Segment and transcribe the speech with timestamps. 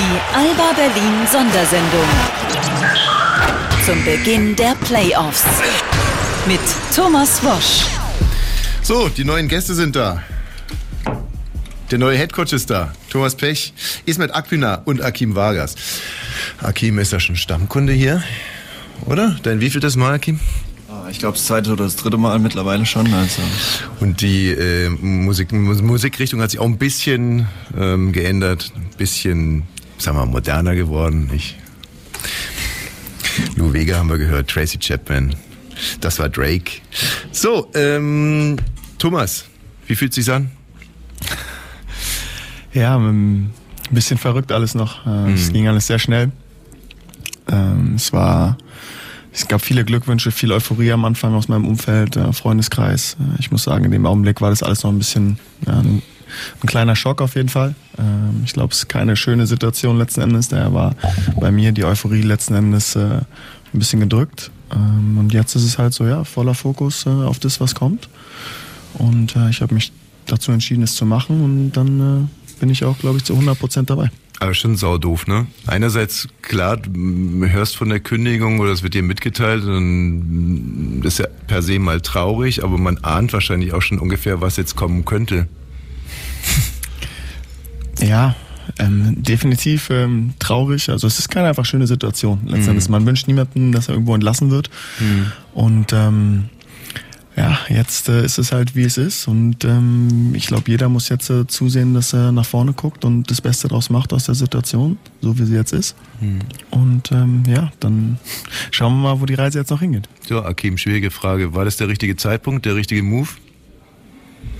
[0.00, 2.08] Die Alba Berlin Sondersendung.
[3.84, 5.44] Zum Beginn der Playoffs.
[6.46, 6.60] Mit
[6.96, 7.84] Thomas Wosch.
[8.80, 10.22] So, die neuen Gäste sind da.
[11.90, 12.94] Der neue Headcoach ist da.
[13.10, 13.74] Thomas Pech,
[14.06, 15.74] Ismet Akpina und Akim Vargas.
[16.62, 18.22] Akim ist ja schon Stammkunde hier,
[19.04, 19.36] oder?
[19.42, 20.40] Dein wievieltes Mal, Akim?
[20.88, 23.12] Ah, ich glaube, das zweite oder das dritte Mal mittlerweile schon.
[23.12, 23.42] Also.
[24.00, 27.48] Und die äh, Musik, Musikrichtung hat sich auch ein bisschen
[27.78, 29.64] ähm, geändert, ein bisschen,
[30.00, 31.30] sagen wir moderner geworden.
[31.34, 31.56] Ich,
[33.56, 35.34] Lou Vega haben wir gehört, Tracy Chapman,
[36.00, 36.80] das war Drake.
[37.32, 38.56] So, ähm,
[38.98, 39.44] Thomas,
[39.86, 40.50] wie fühlt es sich an?
[42.72, 43.52] Ja, ein
[43.90, 45.06] bisschen verrückt alles noch.
[45.06, 45.34] Äh, Mhm.
[45.34, 46.30] Es ging alles sehr schnell.
[47.50, 48.56] Ähm, Es war,
[49.32, 53.16] es gab viele Glückwünsche, viel Euphorie am Anfang aus meinem Umfeld, äh, Freundeskreis.
[53.18, 55.38] Äh, Ich muss sagen, in dem Augenblick war das alles noch ein bisschen
[56.30, 57.74] ein, ein kleiner Schock auf jeden Fall.
[57.98, 60.48] Ähm, Ich glaube, es ist keine schöne Situation letzten Endes.
[60.48, 60.94] Daher war
[61.40, 64.50] bei mir die Euphorie letzten Endes äh, ein bisschen gedrückt.
[64.72, 68.08] Ähm, Und jetzt ist es halt so, ja, voller Fokus äh, auf das, was kommt.
[68.94, 69.92] Und äh, ich habe mich
[70.26, 73.58] dazu entschieden, es zu machen und dann äh, bin ich auch, glaube ich, zu 100
[73.58, 74.10] Prozent dabei.
[74.38, 75.46] Aber schon saudoof, ne?
[75.66, 76.90] Einerseits, klar, du
[77.46, 79.64] hörst von der Kündigung oder es wird dir mitgeteilt
[81.02, 84.56] das ist ja per se mal traurig, aber man ahnt wahrscheinlich auch schon ungefähr, was
[84.56, 85.46] jetzt kommen könnte.
[88.02, 88.34] Ja,
[88.78, 90.88] ähm, definitiv ähm, traurig.
[90.88, 92.40] Also es ist keine einfach schöne Situation.
[92.46, 94.70] Letztendlich, man wünscht niemanden, dass er irgendwo entlassen wird.
[95.52, 96.48] Und ähm,
[97.36, 99.28] ja, jetzt äh, ist es halt wie es ist.
[99.28, 103.30] Und ähm, ich glaube, jeder muss jetzt äh, zusehen, dass er nach vorne guckt und
[103.30, 105.96] das Beste draus macht aus der Situation, so wie sie jetzt ist.
[106.70, 108.18] Und ähm, ja, dann
[108.70, 110.08] schauen wir mal, wo die Reise jetzt noch hingeht.
[110.28, 111.54] So, Akim, schwierige Frage.
[111.54, 113.28] War das der richtige Zeitpunkt, der richtige Move?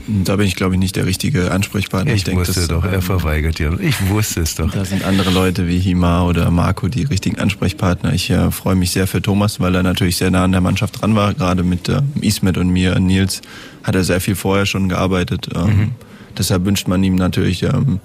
[0.07, 2.13] Da bin ich, glaube ich, nicht der richtige Ansprechpartner.
[2.13, 3.73] Ich, denk, wusste das, doch, er verweigert ja.
[3.79, 4.71] Ich wusste es doch.
[4.71, 8.13] Da sind andere Leute wie Hima oder Marco die richtigen Ansprechpartner.
[8.13, 11.01] Ich äh, freue mich sehr für Thomas, weil er natürlich sehr nah an der Mannschaft
[11.01, 11.35] dran war.
[11.35, 13.43] Gerade mit äh, Ismet und mir, Nils,
[13.83, 15.49] hat er sehr viel vorher schon gearbeitet.
[15.55, 15.93] Ähm,
[16.37, 18.01] Deshalb wünscht man ihm natürlich ähm,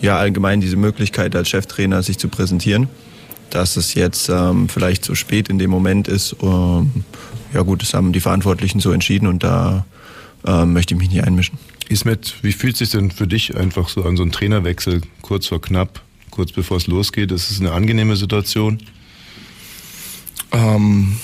[0.00, 2.88] ja allgemein diese Möglichkeit als Cheftrainer sich zu präsentieren.
[3.50, 7.04] Dass es jetzt ähm, vielleicht so spät in dem Moment ist, ähm,
[7.52, 9.84] ja gut, das haben die Verantwortlichen so entschieden und da
[10.46, 11.58] ähm, möchte ich mich nicht einmischen.
[11.88, 15.46] Ismet, wie fühlt es sich denn für dich einfach so an so einen Trainerwechsel kurz
[15.48, 16.00] vor knapp,
[16.30, 17.30] kurz bevor es losgeht?
[17.32, 18.78] Ist es eine angenehme Situation?
[20.52, 21.16] Ähm,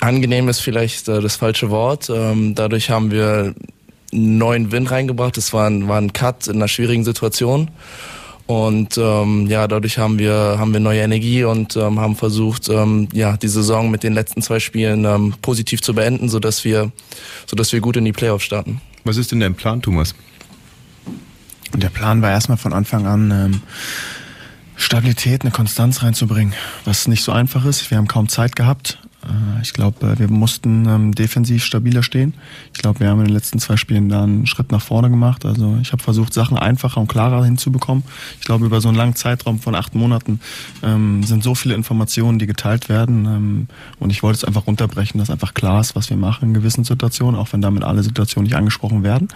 [0.00, 2.10] angenehm ist vielleicht äh, das falsche Wort.
[2.10, 3.54] Ähm, dadurch haben wir
[4.12, 5.36] einen neuen Wind reingebracht.
[5.38, 7.70] Es war ein, war ein Cut in einer schwierigen Situation.
[8.52, 13.08] Und ähm, ja, dadurch haben wir haben wir neue Energie und ähm, haben versucht, ähm,
[13.14, 16.92] ja die Saison mit den letzten zwei Spielen ähm, positiv zu beenden, so dass wir
[17.46, 18.82] so dass wir gut in die Playoffs starten.
[19.04, 20.14] Was ist denn dein Plan, Thomas?
[21.74, 23.62] Der Plan war erstmal von Anfang an, ähm,
[24.76, 26.52] Stabilität, eine Konstanz reinzubringen,
[26.84, 27.90] was nicht so einfach ist.
[27.90, 28.98] Wir haben kaum Zeit gehabt.
[29.24, 32.34] Äh, ich glaube, äh, wir mussten ähm, defensiv stabiler stehen.
[32.72, 35.44] Ich glaube, wir haben in den letzten zwei Spielen da einen Schritt nach vorne gemacht.
[35.44, 38.04] Also ich habe versucht, Sachen einfacher und klarer hinzubekommen.
[38.40, 40.40] Ich glaube, über so einen langen Zeitraum von acht Monaten
[40.82, 43.26] ähm, sind so viele Informationen, die geteilt werden.
[43.26, 43.68] Ähm,
[43.98, 46.84] und ich wollte es einfach runterbrechen, dass einfach klar ist, was wir machen in gewissen
[46.84, 49.28] Situationen, auch wenn damit alle Situationen nicht angesprochen werden.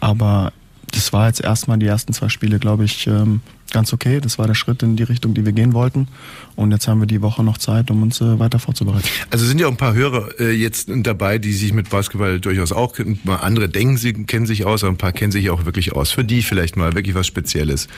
[0.00, 0.52] Aber
[0.94, 3.40] das war jetzt erstmal die ersten zwei Spiele, glaube ich, ähm,
[3.72, 4.20] ganz okay.
[4.20, 6.08] Das war der Schritt in die Richtung, die wir gehen wollten.
[6.56, 9.08] Und jetzt haben wir die Woche noch Zeit, um uns äh, weiter vorzubereiten.
[9.30, 12.72] Also sind ja auch ein paar Hörer äh, jetzt dabei, die sich mit Basketball durchaus
[12.72, 13.18] auch kennen.
[13.26, 16.12] Andere denken, sie kennen sich aus, aber ein paar kennen sich auch wirklich aus.
[16.12, 17.88] Für die vielleicht mal wirklich was Spezielles.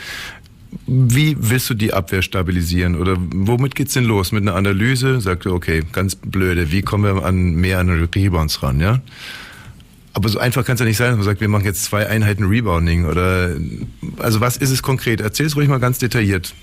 [0.87, 2.97] Wie willst du die Abwehr stabilisieren?
[2.97, 4.33] Oder womit geht's denn los?
[4.33, 5.21] Mit einer Analyse?
[5.21, 9.01] Sagt du, okay, ganz blöde, wie kommen wir an mehr an Rebounds ran, ja?
[10.17, 12.07] Aber so einfach kann es ja nicht sein, dass man sagt, wir machen jetzt zwei
[12.07, 13.55] Einheiten Rebounding oder
[14.17, 15.21] also was ist es konkret?
[15.21, 16.55] Erzähl es ruhig mal ganz detailliert.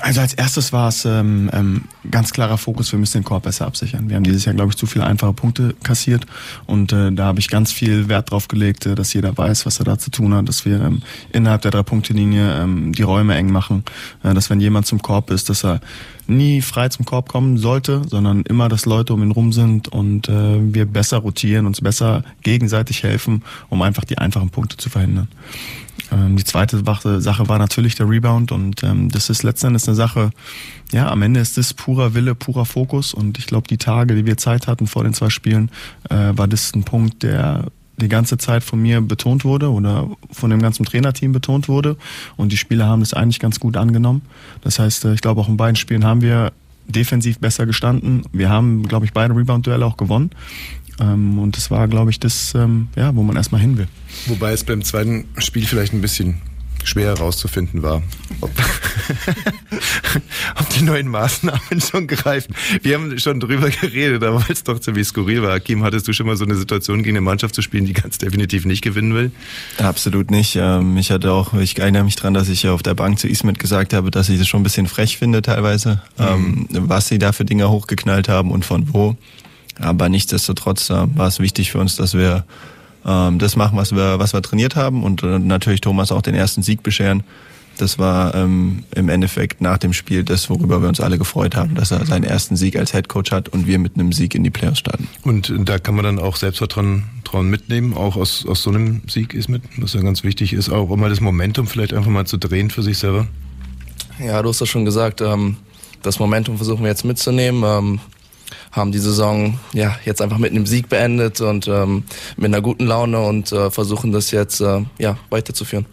[0.00, 3.66] Also als erstes war es ähm, ähm, ganz klarer Fokus, wir müssen den Korb besser
[3.66, 4.08] absichern.
[4.08, 6.26] Wir haben dieses Jahr, glaube ich, zu viele einfache Punkte kassiert
[6.66, 9.78] und äh, da habe ich ganz viel Wert drauf gelegt, äh, dass jeder weiß, was
[9.78, 13.52] er da zu tun hat, dass wir ähm, innerhalb der Drei-Punkte-Linie ähm, die Räume eng
[13.52, 13.84] machen,
[14.22, 15.80] äh, dass wenn jemand zum Korb ist, dass er
[16.26, 20.28] nie frei zum Korb kommen sollte, sondern immer, dass Leute um ihn rum sind und
[20.30, 25.28] äh, wir besser rotieren, uns besser gegenseitig helfen, um einfach die einfachen Punkte zu verhindern.
[26.10, 26.82] Ähm, die zweite
[27.20, 30.30] Sache war natürlich der Rebound und ähm, das ist letzten Endes eine Sache,
[30.92, 34.26] ja, am Ende ist das purer Wille, purer Fokus und ich glaube, die Tage, die
[34.26, 35.70] wir Zeit hatten vor den zwei Spielen,
[36.08, 37.66] äh, war das ein Punkt, der
[37.96, 41.96] die ganze Zeit von mir betont wurde oder von dem ganzen Trainerteam betont wurde
[42.36, 44.22] und die Spieler haben das eigentlich ganz gut angenommen.
[44.62, 46.52] Das heißt, äh, ich glaube, auch in beiden Spielen haben wir
[46.90, 48.24] defensiv besser gestanden.
[48.32, 50.30] Wir haben, glaube ich, beide Rebound-Duelle auch gewonnen.
[51.00, 53.88] Ähm, und das war, glaube ich, das, ähm, ja, wo man erstmal hin will.
[54.26, 56.40] Wobei es beim zweiten Spiel vielleicht ein bisschen
[56.84, 58.02] schwer herauszufinden war,
[58.40, 58.50] ob,
[60.56, 62.54] ob die neuen Maßnahmen schon greifen.
[62.82, 65.60] Wir haben schon drüber geredet, aber weil es doch ziemlich skurril war.
[65.60, 68.18] Kim, hattest du schon mal so eine Situation gegen eine Mannschaft zu spielen, die ganz
[68.18, 69.30] definitiv nicht gewinnen will?
[69.78, 70.56] Absolut nicht.
[70.56, 73.58] Ähm, ich hatte auch, ich erinnere mich dran, dass ich auf der Bank zu Ismet
[73.58, 76.66] gesagt habe, dass ich das schon ein bisschen frech finde teilweise, mhm.
[76.70, 79.16] was sie da für Dinger hochgeknallt haben und von wo.
[79.80, 82.44] Aber nichtsdestotrotz äh, war es wichtig für uns, dass wir
[83.04, 86.34] ähm, das machen, was wir, was wir trainiert haben und äh, natürlich Thomas auch den
[86.34, 87.22] ersten Sieg bescheren.
[87.78, 91.74] Das war ähm, im Endeffekt nach dem Spiel das, worüber wir uns alle gefreut haben,
[91.74, 94.44] dass er seinen ersten Sieg als Head Coach hat und wir mit einem Sieg in
[94.44, 95.08] die Playoffs starten.
[95.22, 97.04] Und da kann man dann auch Selbstvertrauen
[97.44, 100.90] mitnehmen, auch aus, aus so einem Sieg ist mit, was ja ganz wichtig ist, auch
[100.90, 103.26] um mal das Momentum vielleicht einfach mal zu drehen für sich selber.
[104.22, 105.22] Ja, du hast das schon gesagt.
[105.22, 105.56] Ähm,
[106.02, 107.62] das Momentum versuchen wir jetzt mitzunehmen.
[107.64, 108.00] Ähm,
[108.72, 112.04] haben die Saison ja jetzt einfach mit einem Sieg beendet und ähm,
[112.36, 115.86] mit einer guten Laune und äh, versuchen das jetzt äh, ja weiterzuführen.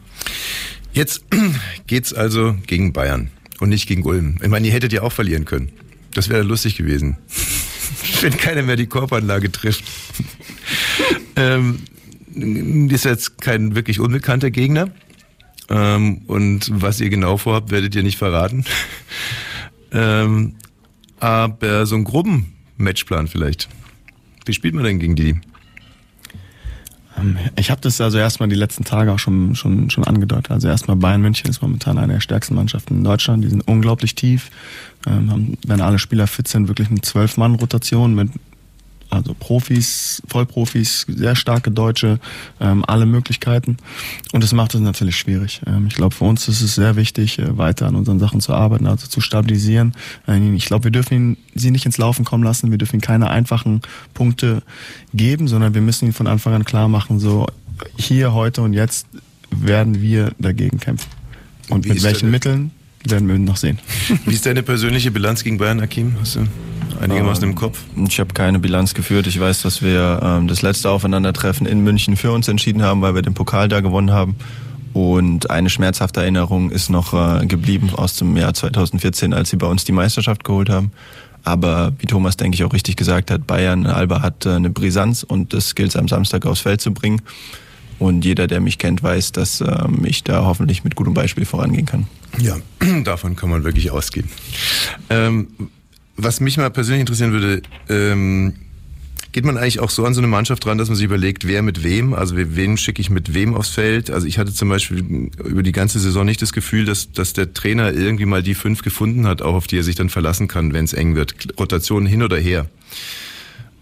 [0.94, 1.26] Jetzt
[1.88, 3.30] geht's also gegen Bayern
[3.60, 4.40] und nicht gegen Ulm.
[4.42, 5.72] Ich meine, ihr hättet ja auch verlieren können.
[6.14, 7.18] Das wäre lustig gewesen.
[8.22, 9.84] Wenn keiner mehr die Korbanlage trifft.
[11.36, 11.80] ähm,
[12.90, 14.90] ist jetzt kein wirklich unbekannter Gegner.
[15.70, 18.66] Ähm, und was ihr genau vorhabt, werdet ihr nicht verraten.
[19.92, 20.56] ähm,
[21.20, 23.68] aber so ein groben Matchplan vielleicht.
[24.46, 25.40] Wie spielt man denn gegen die?
[27.18, 30.52] Ähm, ich habe das also erstmal die letzten Tage auch schon, schon, schon angedeutet.
[30.52, 33.44] Also erstmal Bayern München ist momentan eine der stärksten Mannschaften in Deutschland.
[33.44, 34.50] Die sind unglaublich tief.
[35.06, 38.30] Ähm, haben, wenn alle Spieler fit sind, wirklich eine Zwölf-Mann-Rotation mit
[39.10, 42.20] also Profis, Vollprofis, sehr starke Deutsche,
[42.60, 43.78] ähm, alle Möglichkeiten.
[44.34, 45.62] Und das macht es natürlich schwierig.
[45.66, 48.54] Ähm, ich glaube, für uns ist es sehr wichtig, äh, weiter an unseren Sachen zu
[48.54, 49.94] arbeiten, also zu stabilisieren.
[50.28, 52.72] Äh, ich glaube, wir dürfen ihn, sie nicht ins Laufen kommen lassen.
[52.72, 53.82] Wir dürfen keine einfachen
[54.14, 54.62] Punkte
[55.14, 57.48] geben, sondern wir müssen ihn von Anfang an klar machen, so
[57.96, 59.08] hier, heute und jetzt
[59.52, 61.10] werden wir dagegen kämpfen.
[61.70, 62.72] Und Wie mit welchen Mitteln
[63.06, 63.80] werden wir noch sehen.
[64.26, 66.16] Wie ist deine persönliche Bilanz gegen Bayern, Akim?
[66.20, 66.48] Hast du
[67.00, 67.80] einigermaßen ähm, im Kopf?
[68.08, 69.28] Ich habe keine Bilanz geführt.
[69.28, 73.16] Ich weiß, dass wir ähm, das letzte Aufeinandertreffen in München für uns entschieden haben, weil
[73.16, 74.36] wir den Pokal da gewonnen haben.
[74.94, 79.68] Und eine schmerzhafte Erinnerung ist noch äh, geblieben aus dem Jahr 2014, als sie bei
[79.68, 80.92] uns die Meisterschaft geholt haben.
[81.44, 85.24] Aber wie Thomas, denke ich, auch richtig gesagt hat, Bayern, Alba hat äh, eine Brisanz
[85.24, 87.22] und das gilt es am Samstag aufs Feld zu bringen.
[88.00, 91.86] Und jeder, der mich kennt, weiß, dass ähm, ich da hoffentlich mit gutem Beispiel vorangehen
[91.86, 92.08] kann.
[92.40, 92.58] Ja,
[93.04, 94.30] davon kann man wirklich ausgehen.
[95.10, 95.48] Ähm,
[96.18, 98.54] was mich mal persönlich interessieren würde, ähm,
[99.32, 101.62] geht man eigentlich auch so an so eine Mannschaft dran, dass man sich überlegt, wer
[101.62, 104.10] mit wem, also wen schicke ich mit wem aufs Feld?
[104.10, 107.54] Also ich hatte zum Beispiel über die ganze Saison nicht das Gefühl, dass, dass der
[107.54, 110.74] Trainer irgendwie mal die fünf gefunden hat, auch auf die er sich dann verlassen kann,
[110.74, 111.36] wenn es eng wird.
[111.60, 112.68] Rotation hin oder her.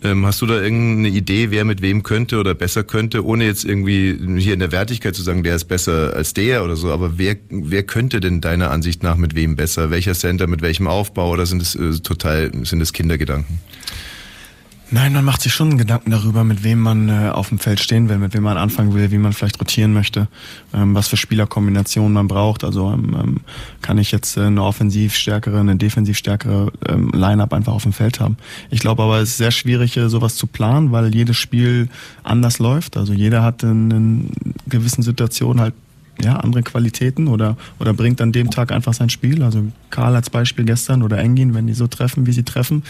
[0.05, 3.65] Ähm, hast du da irgendeine Idee, wer mit wem könnte oder besser könnte, ohne jetzt
[3.65, 7.17] irgendwie hier in der Wertigkeit zu sagen, der ist besser als der oder so, aber
[7.17, 9.89] wer, wer könnte denn deiner Ansicht nach mit wem besser?
[9.89, 13.59] Welcher Center, mit welchem Aufbau oder sind es äh, total, sind es Kindergedanken?
[14.91, 18.07] Nein, man macht sich schon Gedanken darüber, mit wem man äh, auf dem Feld stehen
[18.07, 20.27] will, mit wem man anfangen will, wie man vielleicht rotieren möchte,
[20.73, 22.63] ähm, was für Spielerkombinationen man braucht.
[22.63, 23.37] Also ähm, ähm,
[23.81, 27.93] kann ich jetzt äh, eine offensiv stärkere, eine defensiv stärkere ähm, Line-up einfach auf dem
[27.93, 28.37] Feld haben.
[28.69, 31.89] Ich glaube aber, es ist sehr schwierig, äh, sowas zu planen, weil jedes Spiel
[32.23, 32.95] anders läuft.
[32.95, 34.29] Also jeder hat in, in
[34.67, 35.73] gewissen Situationen halt
[36.23, 39.43] ja, andere Qualitäten oder, oder bringt an dem Tag einfach sein Spiel.
[39.43, 42.83] Also Karl als Beispiel gestern oder Engin, wenn die so treffen, wie sie treffen,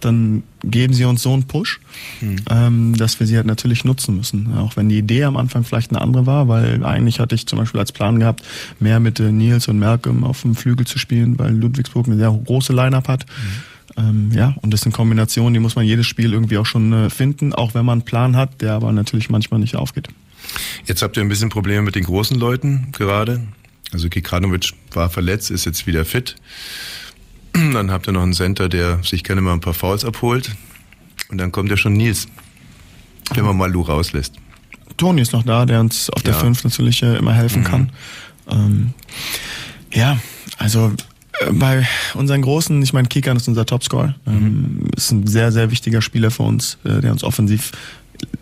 [0.00, 1.80] dann geben sie uns so einen Push,
[2.20, 2.36] mhm.
[2.50, 4.54] ähm, dass wir sie halt natürlich nutzen müssen.
[4.56, 7.58] Auch wenn die Idee am Anfang vielleicht eine andere war, weil eigentlich hatte ich zum
[7.58, 8.42] Beispiel als Plan gehabt,
[8.80, 12.30] mehr mit äh, Nils und Malcolm auf dem Flügel zu spielen, weil Ludwigsburg eine sehr
[12.30, 13.26] große Line-Up hat.
[13.26, 13.72] Mhm.
[13.96, 17.10] Ähm, ja, und das sind Kombinationen, die muss man jedes Spiel irgendwie auch schon äh,
[17.10, 20.08] finden, auch wenn man einen Plan hat, der aber natürlich manchmal nicht aufgeht.
[20.86, 23.40] Jetzt habt ihr ein bisschen Probleme mit den großen Leuten gerade.
[23.92, 26.36] Also Kikanovic war verletzt, ist jetzt wieder fit.
[27.52, 30.50] Dann habt ihr noch einen Center, der sich gerne mal ein paar Fouls abholt.
[31.28, 32.26] Und dann kommt ja schon Nils,
[33.34, 34.34] wenn man mal Lou rauslässt.
[34.98, 37.64] Toni ist noch da, der uns auf der 5 natürlich äh, immer helfen mhm.
[37.64, 37.92] kann.
[38.50, 38.94] Ähm,
[39.92, 40.18] ja,
[40.58, 40.92] also
[41.40, 44.90] äh, bei unseren Großen, ich meine, Kikan ist unser Topscorer, ähm, mhm.
[44.96, 47.72] ist ein sehr, sehr wichtiger Spieler für uns, äh, der uns offensiv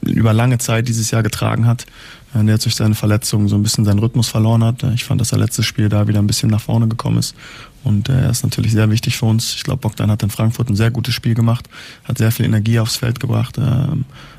[0.03, 1.87] über lange Zeit dieses Jahr getragen hat.
[2.35, 4.83] Äh, der durch seine Verletzung so ein bisschen seinen Rhythmus verloren hat.
[4.83, 7.35] Äh, ich fand, dass er letztes Spiel da wieder ein bisschen nach vorne gekommen ist.
[7.83, 9.55] Und äh, er ist natürlich sehr wichtig für uns.
[9.55, 11.69] Ich glaube, Bogdan hat in Frankfurt ein sehr gutes Spiel gemacht,
[12.05, 13.59] hat sehr viel Energie aufs Feld gebracht,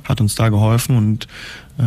[0.03, 1.27] hat uns da geholfen und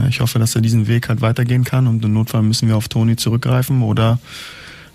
[0.08, 1.86] ich hoffe, dass er diesen Weg halt weitergehen kann.
[1.86, 4.18] Und im Notfall müssen wir auf Toni zurückgreifen oder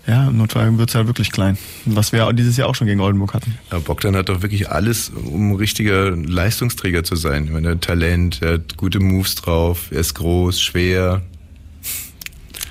[0.06, 1.58] ja, im Notfall wird es halt wirklich klein.
[1.84, 3.58] Was wir dieses Jahr auch schon gegen Oldenburg hatten.
[3.70, 7.44] Ja, Bogdan hat doch wirklich alles, um richtiger Leistungsträger zu sein.
[7.44, 11.22] Ich meine, er hat Talent, er hat gute Moves drauf, er ist groß, schwer.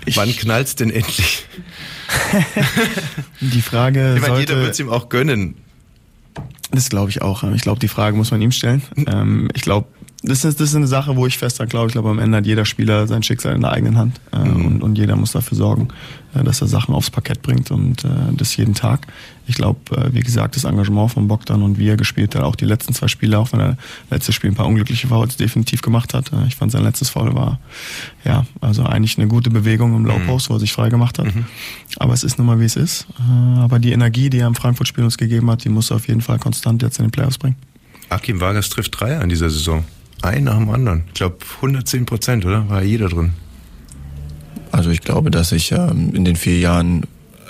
[0.05, 1.45] Ich Wann knallt's denn endlich?
[3.41, 5.55] die Frage ich meine, sollte, jeder wird es ihm auch gönnen.
[6.71, 7.43] Das glaube ich auch.
[7.53, 8.81] Ich glaube, die Frage muss man ihm stellen.
[9.07, 9.87] Ähm, ich glaube,
[10.21, 11.87] das ist, das ist eine Sache, wo ich fest dran glaube.
[11.87, 14.19] Ich glaube, am Ende hat jeder Spieler sein Schicksal in der eigenen Hand.
[14.33, 14.65] Äh, mhm.
[14.65, 15.87] und, und jeder muss dafür sorgen,
[16.33, 19.07] äh, dass er Sachen aufs Parkett bringt und äh, das jeden Tag.
[19.47, 22.57] Ich glaube, äh, wie gesagt, das Engagement von Bogdan und wie er gespielt hat, auch
[22.57, 23.77] die letzten zwei Spiele, auch wenn er
[24.09, 26.33] letztes Spiel ein paar unglückliche Fouls definitiv gemacht hat.
[26.33, 27.59] Äh, ich fand sein letztes Foul war,
[28.25, 30.53] ja, also eigentlich eine gute Bewegung im Low Post, mhm.
[30.53, 31.33] wo er sich frei gemacht hat.
[31.33, 31.45] Mhm.
[31.97, 33.07] Aber es ist nun mal, wie es ist.
[33.19, 36.09] Äh, aber die Energie, die er im Frankfurt-Spiel uns gegeben hat, die muss er auf
[36.09, 37.55] jeden Fall konstant jetzt in den Playoffs bringen.
[38.09, 39.85] Akim Vargas trifft drei an dieser Saison.
[40.21, 41.03] Ein nach dem anderen.
[41.07, 42.67] Ich glaube 110 Prozent, oder?
[42.69, 43.33] War jeder drin.
[44.71, 47.05] Also ich glaube, dass ich ähm, in den vier Jahren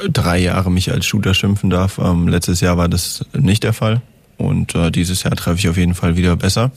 [0.08, 1.98] drei Jahre mich als Shooter schimpfen darf.
[1.98, 4.02] Ähm, letztes Jahr war das nicht der Fall.
[4.38, 6.72] Und äh, dieses Jahr treffe ich auf jeden Fall wieder besser.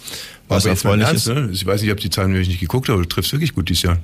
[0.49, 1.35] Was erfreulich ernst, ist.
[1.35, 1.49] Ne?
[1.53, 3.69] Ich weiß nicht, ich habe die Zahlen wirklich nicht geguckt, aber du triffst wirklich gut
[3.69, 3.99] dieses Jahr.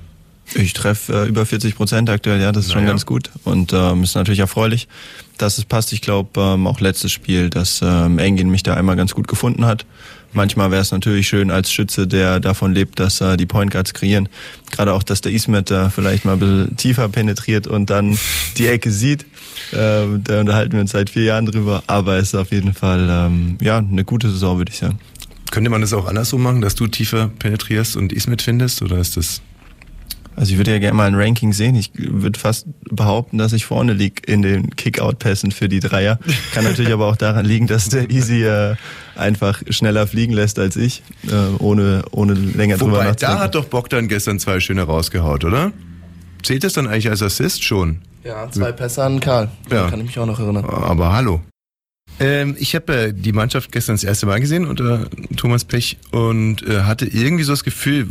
[0.55, 2.81] Ich treffe äh, über 40 Prozent aktuell, ja, das ist naja.
[2.81, 3.29] schon ganz gut.
[3.43, 4.87] Und ähm, ist natürlich erfreulich,
[5.37, 5.91] dass es passt.
[5.91, 9.65] Ich glaube, ähm, auch letztes Spiel, dass ähm, Engin mich da einmal ganz gut gefunden
[9.65, 9.85] hat.
[10.31, 13.93] Manchmal wäre es natürlich schön als Schütze, der davon lebt, dass äh, die Point Guards
[13.93, 14.29] kreieren.
[14.71, 18.17] Gerade auch, dass der Ismet da vielleicht mal ein bisschen tiefer penetriert und dann
[18.57, 19.23] die Ecke sieht.
[19.71, 21.83] Äh, da unterhalten wir uns seit vier Jahren drüber.
[21.87, 24.99] Aber es ist auf jeden Fall ähm, ja eine gute Saison, würde ich sagen.
[25.51, 28.83] Könnte man das auch andersrum machen, dass du tiefer penetrierst und Ismet findest?
[28.83, 29.41] Oder ist das
[30.35, 31.75] also ich würde ja gerne mal ein Ranking sehen.
[31.75, 36.19] Ich würde fast behaupten, dass ich vorne liege in den Kick-Out-Pässen für die Dreier.
[36.53, 38.75] Kann natürlich aber auch daran liegen, dass der Easy äh,
[39.15, 43.37] einfach schneller fliegen lässt als ich, äh, ohne, ohne länger Wobei, drüber nachzudenken.
[43.37, 45.71] da hat doch Bogdan gestern zwei schöne rausgehaut, oder?
[46.41, 47.99] Zählt das dann eigentlich als Assist schon?
[48.23, 49.49] Ja, zwei Pässe an Karl.
[49.71, 49.89] Ja.
[49.89, 50.65] Kann ich mich auch noch erinnern.
[50.65, 51.41] Aber hallo.
[52.19, 55.07] Ähm, ich habe äh, die Mannschaft gestern das erste Mal gesehen unter
[55.37, 58.07] Thomas Pech und äh, hatte irgendwie so das Gefühl,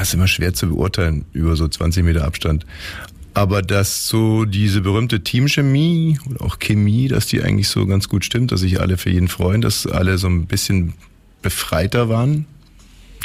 [0.00, 2.64] ist immer schwer zu beurteilen über so 20 Meter Abstand.
[3.34, 8.24] Aber dass so diese berühmte Teamchemie oder auch Chemie, dass die eigentlich so ganz gut
[8.24, 10.94] stimmt, dass sich alle für jeden freuen, dass alle so ein bisschen
[11.42, 12.46] befreiter waren.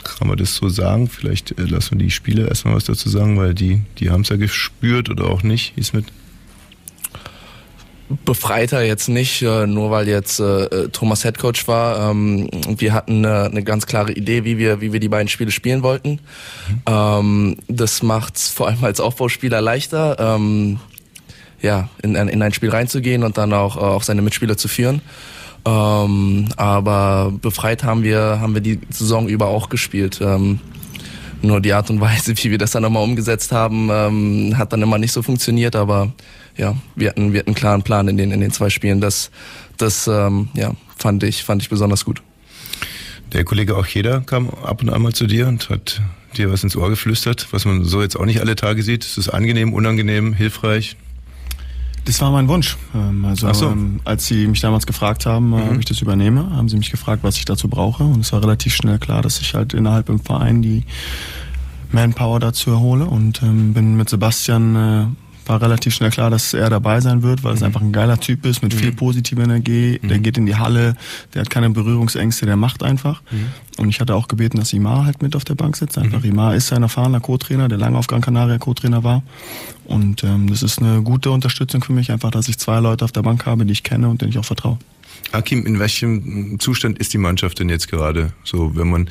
[0.04, 1.08] Kann man das so sagen?
[1.10, 4.30] Vielleicht äh, lassen wir die Spieler erstmal was dazu sagen, weil die, die haben es
[4.30, 5.76] ja gespürt oder auch nicht.
[5.76, 6.06] Wie ist mit?
[8.26, 12.12] Befreiter jetzt nicht, äh, nur weil jetzt äh, äh, Thomas Headcoach war.
[12.12, 15.84] Ähm, wir hatten eine, ganz klare Idee, wie wir, wie wir die beiden Spiele spielen
[15.84, 16.20] wollten.
[16.70, 16.82] Mhm.
[16.86, 20.80] Ähm, das macht es vor allem als Aufbauspieler leichter, ähm,
[21.62, 25.02] ja, in, in ein Spiel reinzugehen und dann auch, auch seine Mitspieler zu führen.
[25.66, 30.20] Ähm, aber befreit haben wir, haben wir die Saison über auch gespielt.
[30.22, 30.60] Ähm,
[31.42, 34.82] nur die Art und Weise, wie wir das dann nochmal umgesetzt haben, ähm, hat dann
[34.82, 36.12] immer nicht so funktioniert, aber
[36.58, 39.02] ja, wir hatten, wir hatten einen klaren Plan in den, in den zwei Spielen.
[39.02, 39.32] Das,
[39.78, 42.22] das ähm, ja, fand, ich, fand ich besonders gut.
[43.32, 46.02] Der Kollege auch jeder kam ab und an mal zu dir und hat
[46.38, 49.04] dir was ins Ohr geflüstert, was man so jetzt auch nicht alle Tage sieht.
[49.04, 50.96] Ist es angenehm, unangenehm, hilfreich?
[52.06, 52.78] Das war mein Wunsch.
[52.94, 53.70] Ähm, also so.
[53.70, 55.70] Ähm, als sie mich damals gefragt haben, äh, mhm.
[55.72, 58.04] ob ich das übernehme, haben sie mich gefragt, was ich dazu brauche.
[58.04, 60.84] Und es war relativ schnell klar, dass ich halt innerhalb im Verein die
[61.92, 65.06] Manpower dazu erhole und ähm, bin mit Sebastian äh,
[65.46, 67.58] war relativ schnell klar, dass er dabei sein wird, weil mhm.
[67.58, 68.78] es einfach ein geiler Typ ist mit mhm.
[68.78, 70.00] viel positiver Energie.
[70.02, 70.08] Mhm.
[70.08, 70.96] Der geht in die Halle,
[71.34, 73.22] der hat keine Berührungsängste, der macht einfach.
[73.32, 73.48] Mhm.
[73.78, 75.98] Und ich hatte auch gebeten, dass Imar halt mit auf der Bank sitzt.
[75.98, 76.32] Einfach mhm.
[76.32, 79.24] Imar ist ein erfahrener Co-Trainer, der lange auf Gran Canaria Co-Trainer war.
[79.86, 83.12] Und ähm, das ist eine gute Unterstützung für mich, einfach, dass ich zwei Leute auf
[83.12, 84.78] der Bank habe, die ich kenne und denen ich auch vertraue.
[85.32, 88.34] Hakim, in welchem Zustand ist die Mannschaft denn jetzt gerade?
[88.44, 89.10] So, wenn man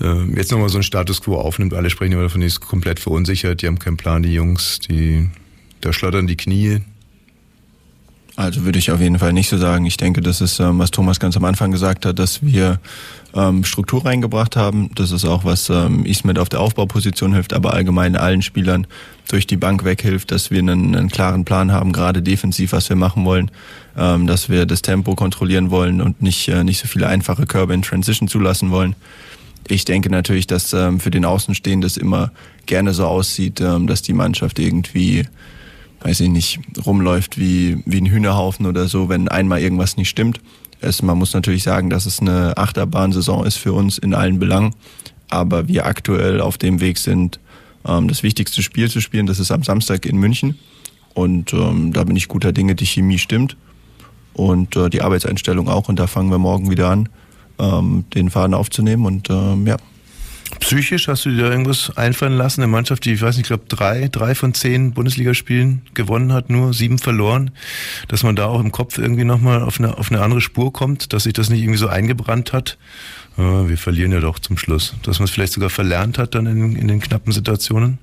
[0.00, 3.00] äh, jetzt nochmal so einen Status quo aufnimmt, alle sprechen immer davon, die ist komplett
[3.00, 5.28] verunsichert, die haben keinen Plan, die Jungs, die
[5.80, 6.80] da schlottern die Knie.
[8.36, 9.86] Also würde ich auf jeden Fall nicht so sagen.
[9.86, 12.78] Ich denke, das ist, ähm, was Thomas ganz am Anfang gesagt hat, dass wir
[13.34, 14.90] ähm, Struktur reingebracht haben.
[14.94, 18.86] Das ist auch, was ähm, Ismet auf der Aufbauposition hilft, aber allgemein allen Spielern
[19.30, 22.96] durch die Bank weghilft, dass wir einen, einen klaren Plan haben, gerade defensiv, was wir
[22.96, 23.50] machen wollen,
[23.96, 27.82] dass wir das Tempo kontrollieren wollen und nicht, äh, nicht so viele einfache Körbe in
[27.82, 28.94] Transition zulassen wollen.
[29.66, 32.30] Ich denke natürlich, dass für den Außenstehenden das immer
[32.66, 35.26] gerne so aussieht, dass die Mannschaft irgendwie,
[36.06, 40.40] weiß ich nicht, rumläuft wie, wie ein Hühnerhaufen oder so, wenn einmal irgendwas nicht stimmt.
[40.80, 44.72] Es, man muss natürlich sagen, dass es eine Achterbahnsaison ist für uns in allen Belangen,
[45.28, 47.40] aber wir aktuell auf dem Weg sind,
[47.84, 49.26] ähm, das wichtigste Spiel zu spielen.
[49.26, 50.56] Das ist am Samstag in München
[51.14, 53.56] und ähm, da bin ich guter Dinge, die Chemie stimmt
[54.32, 57.08] und äh, die Arbeitseinstellung auch und da fangen wir morgen wieder an
[57.58, 59.76] ähm, den Faden aufzunehmen und ähm, ja.
[60.60, 62.62] Psychisch hast du dir irgendwas einfallen lassen?
[62.62, 66.50] Eine Mannschaft, die, ich weiß nicht, ich glaube, drei, drei von zehn Bundesligaspielen gewonnen hat,
[66.50, 67.50] nur sieben verloren,
[68.08, 71.12] dass man da auch im Kopf irgendwie nochmal auf eine, auf eine andere Spur kommt,
[71.12, 72.78] dass sich das nicht irgendwie so eingebrannt hat.
[73.36, 74.94] Ja, wir verlieren ja doch zum Schluss.
[75.02, 77.98] Dass man es vielleicht sogar verlernt hat dann in, in den knappen Situationen?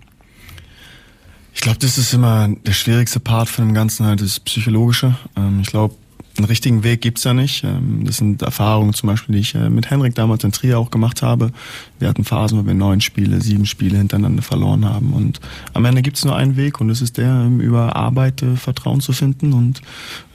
[1.55, 5.15] Ich glaube, das ist immer der schwierigste Part von dem Ganzen, halt das Psychologische.
[5.35, 5.95] Ähm, ich glaube,
[6.37, 7.63] einen richtigen Weg gibt's ja nicht.
[7.63, 10.89] Ähm, das sind Erfahrungen zum Beispiel, die ich äh, mit Henrik damals in Trier auch
[10.89, 11.51] gemacht habe.
[11.99, 15.13] Wir hatten Phasen, wo wir neun Spiele, sieben Spiele hintereinander verloren haben.
[15.13, 15.39] Und
[15.73, 18.99] am Ende gibt's nur einen Weg und das ist der, ähm, über Arbeit äh, Vertrauen
[18.99, 19.81] zu finden und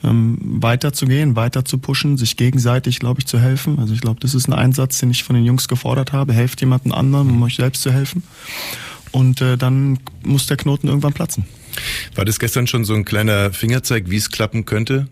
[0.03, 3.79] ähm, weiter zu gehen, weiter zu pushen, sich gegenseitig, glaube ich, zu helfen.
[3.79, 6.33] Also ich glaube, das ist ein Einsatz, den ich von den Jungs gefordert habe.
[6.33, 8.23] Helft jemandem anderen, um euch selbst zu helfen.
[9.11, 11.45] Und äh, dann muss der Knoten irgendwann platzen.
[12.15, 15.07] War das gestern schon so ein kleiner Fingerzeig, wie es klappen könnte?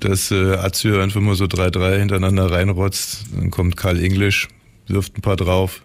[0.00, 4.48] Dass äh, Azio einfach mal so 3-3 hintereinander reinrotzt, dann kommt Karl Englisch,
[4.88, 5.82] wirft ein paar drauf.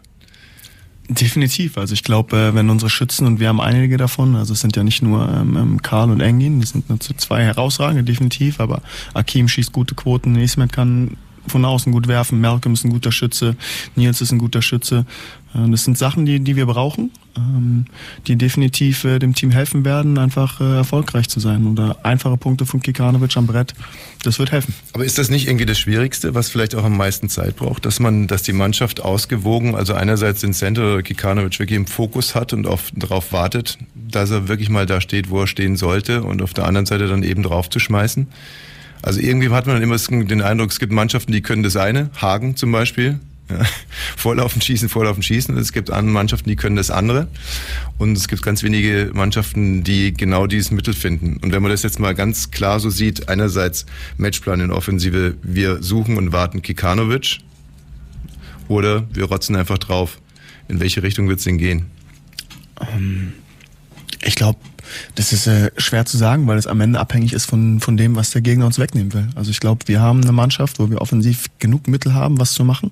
[1.08, 1.77] Definitiv.
[1.77, 4.75] Also ich glaube, äh, wenn unsere Schützen, und wir haben einige davon, also es sind
[4.75, 8.82] ja nicht nur ähm, ähm Karl und Engin, das sind nur zwei herausragende, definitiv, aber
[9.13, 13.56] Akim schießt gute Quoten, Ismet kann von außen gut werfen, Malcolm ist ein guter Schütze,
[13.96, 15.06] Nils ist ein guter Schütze.
[15.53, 17.12] Äh, das sind Sachen, die, die wir brauchen,
[18.28, 21.68] die definitiv äh, dem Team helfen werden, einfach äh, erfolgreich zu sein.
[21.68, 23.74] Oder einfache Punkte von Kikanovic am Brett,
[24.24, 24.74] das wird helfen.
[24.94, 28.00] Aber ist das nicht irgendwie das Schwierigste, was vielleicht auch am meisten Zeit braucht, dass
[28.00, 32.54] man, dass die Mannschaft ausgewogen, also einerseits den Center oder Kikanovic wirklich im Fokus hat
[32.54, 36.42] und auf, darauf wartet, dass er wirklich mal da steht, wo er stehen sollte und
[36.42, 38.28] auf der anderen Seite dann eben drauf zu schmeißen?
[39.02, 42.56] Also irgendwie hat man immer den Eindruck, es gibt Mannschaften, die können das eine, Hagen
[42.56, 43.20] zum Beispiel,
[43.50, 43.66] ja.
[44.18, 45.58] Vorlaufen, schießen, vorlaufen, schießen.
[45.58, 47.28] Es gibt andere Mannschaften, die können das andere.
[47.98, 51.38] Und es gibt ganz wenige Mannschaften, die genau dieses Mittel finden.
[51.38, 53.86] Und wenn man das jetzt mal ganz klar so sieht, einerseits
[54.18, 57.40] Matchplan in Offensive, wir suchen und warten Kikanovic
[58.68, 60.20] oder wir rotzen einfach drauf.
[60.68, 61.88] In welche Richtung wird es denn gehen?
[62.80, 63.34] Ähm,
[64.24, 64.60] ich glaube,
[65.15, 68.15] das ist äh, schwer zu sagen, weil es am Ende abhängig ist von, von dem,
[68.15, 69.27] was der Gegner uns wegnehmen will.
[69.36, 72.63] Also ich glaube, wir haben eine Mannschaft, wo wir offensiv genug Mittel haben, was zu
[72.65, 72.91] machen.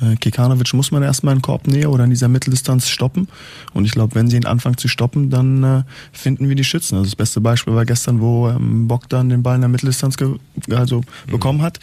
[0.00, 3.28] Äh, Kekanovic muss man erstmal in den Korb näher oder in dieser Mitteldistanz stoppen.
[3.72, 6.96] Und ich glaube, wenn sie ihn anfangen zu stoppen, dann äh, finden wir die Schützen.
[6.96, 10.16] Also das beste Beispiel war gestern, wo ähm, Bogdan den Ball in der Mitteldistanz
[10.70, 11.30] also mhm.
[11.30, 11.78] bekommen hat.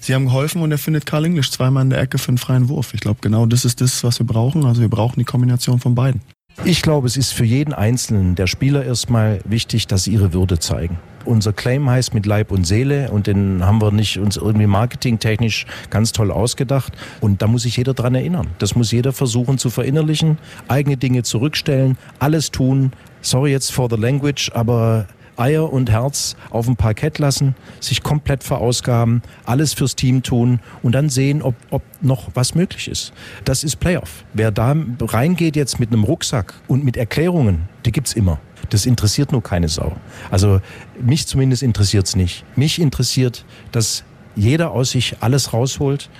[0.00, 2.68] Sie haben geholfen und er findet Karl English zweimal in der Ecke für einen freien
[2.68, 2.94] Wurf.
[2.94, 4.64] Ich glaube, genau das ist das, was wir brauchen.
[4.64, 6.20] Also wir brauchen die Kombination von beiden.
[6.64, 10.58] Ich glaube, es ist für jeden Einzelnen der Spieler erstmal wichtig, dass sie ihre Würde
[10.58, 10.98] zeigen.
[11.24, 15.66] Unser Claim heißt mit Leib und Seele und den haben wir nicht uns irgendwie marketingtechnisch
[15.90, 16.92] ganz toll ausgedacht.
[17.20, 18.46] Und da muss sich jeder dran erinnern.
[18.58, 20.38] Das muss jeder versuchen zu verinnerlichen,
[20.68, 22.92] eigene Dinge zurückstellen, alles tun.
[23.22, 25.06] Sorry jetzt for the language, aber
[25.36, 30.92] Eier und Herz auf dem Parkett lassen, sich komplett verausgaben, alles fürs Team tun und
[30.92, 33.12] dann sehen, ob, ob noch was möglich ist.
[33.44, 34.24] Das ist Playoff.
[34.32, 38.38] Wer da reingeht jetzt mit einem Rucksack und mit Erklärungen, die gibt's immer.
[38.70, 39.96] Das interessiert nur keine Sau.
[40.30, 40.60] Also
[41.00, 42.44] mich zumindest interessiert's nicht.
[42.56, 46.10] Mich interessiert, dass jeder aus sich alles rausholt,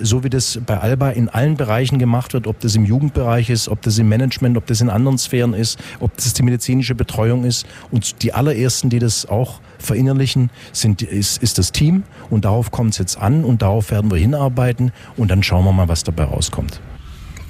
[0.00, 3.68] so wie das bei Alba in allen Bereichen gemacht wird, ob das im Jugendbereich ist,
[3.68, 7.44] ob das im Management, ob das in anderen Sphären ist, ob das die medizinische Betreuung
[7.44, 7.66] ist.
[7.90, 12.02] Und die allerersten, die das auch verinnerlichen, sind, ist, ist das Team.
[12.30, 15.72] Und darauf kommt es jetzt an und darauf werden wir hinarbeiten und dann schauen wir
[15.72, 16.80] mal, was dabei rauskommt.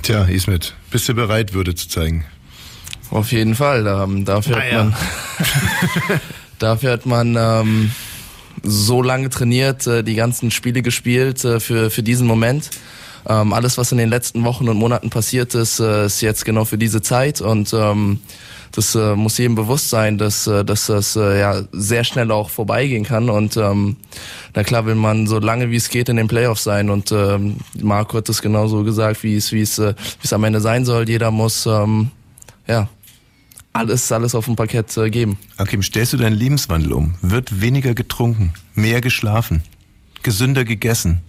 [0.02, 2.24] Tja, Ismet, bist du bereit, Würde zu zeigen?
[3.10, 3.86] Auf jeden Fall.
[3.86, 4.94] Ähm, dafür, ah, hat man,
[6.58, 7.90] dafür hat man ähm,
[8.62, 12.70] so lange trainiert, äh, die ganzen Spiele gespielt äh, für, für diesen Moment.
[13.28, 16.64] Ähm, alles, was in den letzten Wochen und Monaten passiert ist, äh, ist jetzt genau
[16.64, 18.20] für diese Zeit und ähm,
[18.72, 22.50] das äh, muss jedem bewusst sein, dass, äh, dass das äh, ja sehr schnell auch
[22.50, 23.96] vorbeigehen kann und ähm,
[24.54, 27.58] na klar will man so lange wie es geht in den Playoffs sein und ähm,
[27.80, 30.84] Marco hat es genauso gesagt, wie es wie es äh, wie es am Ende sein
[30.84, 31.08] soll.
[31.08, 32.10] Jeder muss ähm,
[32.66, 32.88] ja
[33.72, 35.38] alles, alles auf dem Parkett äh, geben.
[35.56, 37.14] Akim, stellst du deinen Lebenswandel um?
[37.22, 39.62] Wird weniger getrunken, mehr geschlafen,
[40.22, 41.20] gesünder gegessen?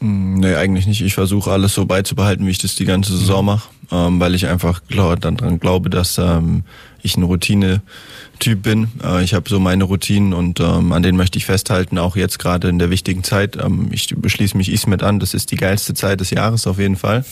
[0.00, 1.02] Mm, nee, eigentlich nicht.
[1.02, 3.46] Ich versuche alles so beizubehalten, wie ich das die ganze Saison mhm.
[3.46, 6.64] mache, ähm, weil ich einfach glaub, dann dran glaube, dass ähm,
[7.02, 8.88] ich ein Routine-Typ bin.
[9.02, 12.38] Äh, ich habe so meine Routinen und ähm, an denen möchte ich festhalten, auch jetzt
[12.38, 13.56] gerade in der wichtigen Zeit.
[13.56, 16.96] Ähm, ich beschließe mich Ismet an, das ist die geilste Zeit des Jahres auf jeden
[16.96, 17.24] Fall.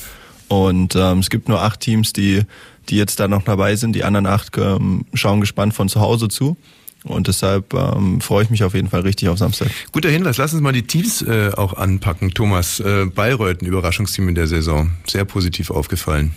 [0.49, 2.43] Und ähm, es gibt nur acht Teams, die
[2.89, 3.95] die jetzt da noch dabei sind.
[3.95, 6.57] Die anderen acht ähm, schauen gespannt von zu Hause zu.
[7.05, 9.69] Und deshalb ähm, freue ich mich auf jeden Fall richtig auf Samstag.
[9.93, 12.31] Guter Hinweis, lass uns mal die Teams äh, auch anpacken.
[12.31, 14.91] Thomas, äh, Bayreuth, ein Überraschungsteam in der Saison.
[15.07, 16.33] Sehr positiv aufgefallen.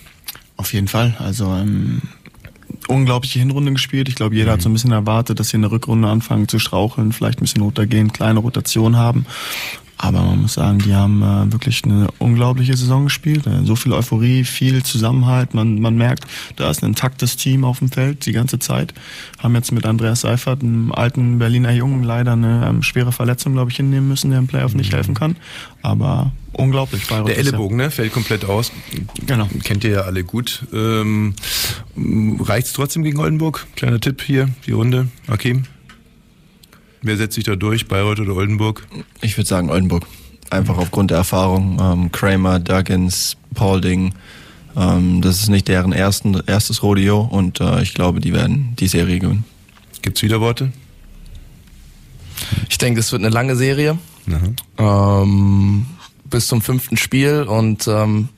[0.58, 1.16] Auf jeden Fall.
[1.20, 2.02] Also ähm,
[2.90, 4.10] unglaubliche Hinrunde gespielt.
[4.10, 4.54] Ich glaube, jeder mhm.
[4.54, 7.44] hat so ein bisschen erwartet, dass sie in der Rückrunde anfangen zu straucheln, vielleicht ein
[7.44, 9.26] bisschen runtergehen, kleine Rotation haben.
[10.00, 13.48] Aber man muss sagen, die haben äh, wirklich eine unglaubliche Saison gespielt.
[13.48, 15.56] Äh, so viel Euphorie, viel Zusammenhalt.
[15.56, 18.94] Man, man merkt, da ist ein intaktes Team auf dem Feld die ganze Zeit.
[19.40, 23.72] Haben jetzt mit Andreas Seifert, einem alten Berliner Jungen, leider eine ähm, schwere Verletzung, glaube
[23.72, 25.36] ich, hinnehmen müssen, der im Playoff nicht helfen kann.
[25.82, 27.08] Aber unglaublich.
[27.08, 27.90] Bayreuth der Ellenbogen, ne?
[27.90, 28.72] Fällt komplett aus.
[29.26, 29.50] Genau.
[29.64, 30.64] Kennt ihr ja alle gut.
[30.74, 31.34] Ähm,
[32.40, 33.66] Reicht es trotzdem gegen Oldenburg?
[33.76, 35.08] Kleiner Tipp hier, die Runde.
[35.28, 35.64] Akim?
[37.02, 38.88] Wer setzt sich da durch, Bayreuth oder Oldenburg?
[39.22, 40.06] Ich würde sagen Oldenburg.
[40.50, 41.78] Einfach aufgrund der Erfahrung.
[41.80, 44.14] Ähm, Kramer, Duggins, Paulding.
[44.76, 48.88] Ähm, das ist nicht deren ersten, erstes Rodeo und äh, ich glaube, die werden die
[48.88, 49.46] Serie gewinnen.
[50.02, 50.72] Gibt es Widerworte?
[52.70, 53.98] Ich denke, es wird eine lange Serie.
[54.78, 55.86] Ähm,
[56.26, 58.30] bis zum fünften Spiel und ähm,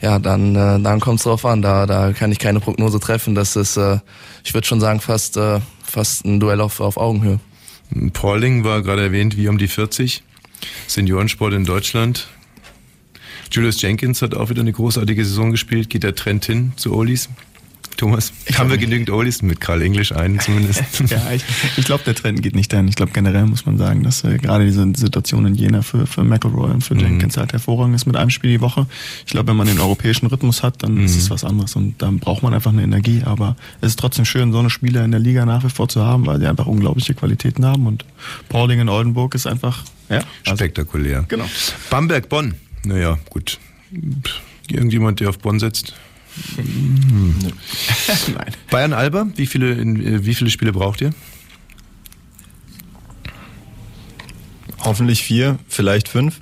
[0.00, 1.62] ja, dann, äh, dann kommt es drauf an.
[1.62, 3.34] Da, da kann ich keine Prognose treffen.
[3.34, 3.98] Das ist, äh,
[4.44, 7.40] ich würde schon sagen, fast, äh, fast ein Duell auf, auf Augenhöhe.
[8.12, 10.22] Pauling war gerade erwähnt, wie um die 40.
[10.86, 12.28] Seniorensport in Deutschland.
[13.50, 15.88] Julius Jenkins hat auch wieder eine großartige Saison gespielt.
[15.88, 17.28] Geht der Trend hin zu Olis?
[17.98, 18.32] Thomas?
[18.56, 20.82] Haben wir genügend Oldies mit Karl Englisch ein zumindest?
[21.10, 21.42] ja, ich,
[21.76, 22.86] ich glaube, der Trend geht nicht dahin.
[22.86, 26.22] Ich glaube, generell muss man sagen, dass äh, gerade diese Situation in Jena für, für
[26.22, 27.00] McElroy und für mhm.
[27.00, 28.86] Jenkins halt hervorragend ist mit einem Spiel die Woche.
[29.26, 31.04] Ich glaube, wenn man den europäischen Rhythmus hat, dann mhm.
[31.06, 33.22] ist es was anderes und dann braucht man einfach eine Energie.
[33.24, 36.04] Aber es ist trotzdem schön, so eine Spieler in der Liga nach wie vor zu
[36.04, 38.04] haben, weil sie einfach unglaubliche Qualitäten haben und
[38.48, 41.24] Pauling in Oldenburg ist einfach ja, also, spektakulär.
[41.26, 41.46] Genau.
[41.90, 42.54] Bamberg, Bonn.
[42.84, 43.58] Naja, gut.
[44.70, 45.94] Irgendjemand, der auf Bonn setzt?
[48.34, 48.52] Nein.
[48.70, 51.12] Bayern Alba, wie viele, in, wie viele Spiele braucht ihr?
[54.80, 56.38] Hoffentlich vier, vielleicht fünf.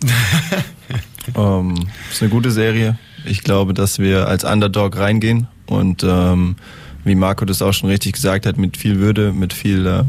[1.37, 1.75] ähm,
[2.11, 2.99] ist eine gute Serie.
[3.25, 6.57] Ich glaube, dass wir als Underdog reingehen und ähm,
[7.05, 10.05] wie Marco das auch schon richtig gesagt hat, mit viel Würde, mit viel äh,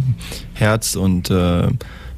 [0.54, 1.68] Herz und äh,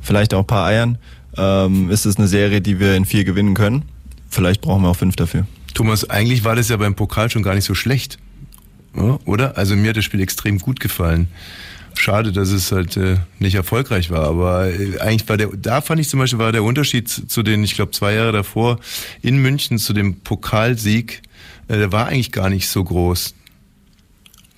[0.02, 0.98] vielleicht auch ein paar Eiern,
[1.38, 3.84] ähm, ist es eine Serie, die wir in vier gewinnen können.
[4.30, 5.46] Vielleicht brauchen wir auch fünf dafür.
[5.80, 8.18] Thomas, eigentlich war das ja beim Pokal schon gar nicht so schlecht.
[9.24, 9.58] Oder?
[9.58, 11.30] Also mir hat das Spiel extrem gut gefallen.
[11.96, 16.02] Schade, dass es halt äh, nicht erfolgreich war, aber äh, eigentlich war der, da fand
[16.02, 18.80] ich zum Beispiel war der Unterschied zu den, ich glaube zwei Jahre davor
[19.22, 21.22] in München zu dem Pokalsieg,
[21.70, 23.34] äh, der war eigentlich gar nicht so groß,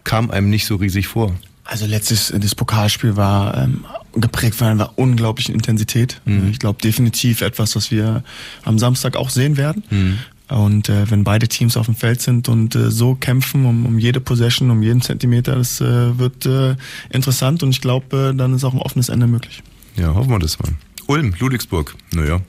[0.03, 1.35] kam einem nicht so riesig vor.
[1.65, 6.19] Also letztes das Pokalspiel war ähm, geprägt von einer unglaublichen Intensität.
[6.25, 6.49] Mhm.
[6.49, 8.23] Ich glaube definitiv etwas, was wir
[8.63, 9.83] am Samstag auch sehen werden.
[9.91, 10.17] Mhm.
[10.51, 13.97] Und äh, wenn beide Teams auf dem Feld sind und äh, so kämpfen um, um
[13.97, 16.75] jede Possession, um jeden Zentimeter, das äh, wird äh,
[17.09, 19.63] interessant und ich glaube, äh, dann ist auch ein offenes Ende möglich.
[19.95, 20.73] Ja, hoffen wir das mal.
[21.07, 21.95] Ulm, Ludwigsburg.
[22.13, 22.41] Naja.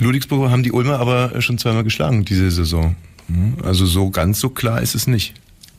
[0.00, 2.96] Ludwigsburg haben die Ulmer aber schon zweimal geschlagen diese Saison.
[3.28, 3.58] Mhm.
[3.62, 5.34] Also so ganz so klar ist es nicht.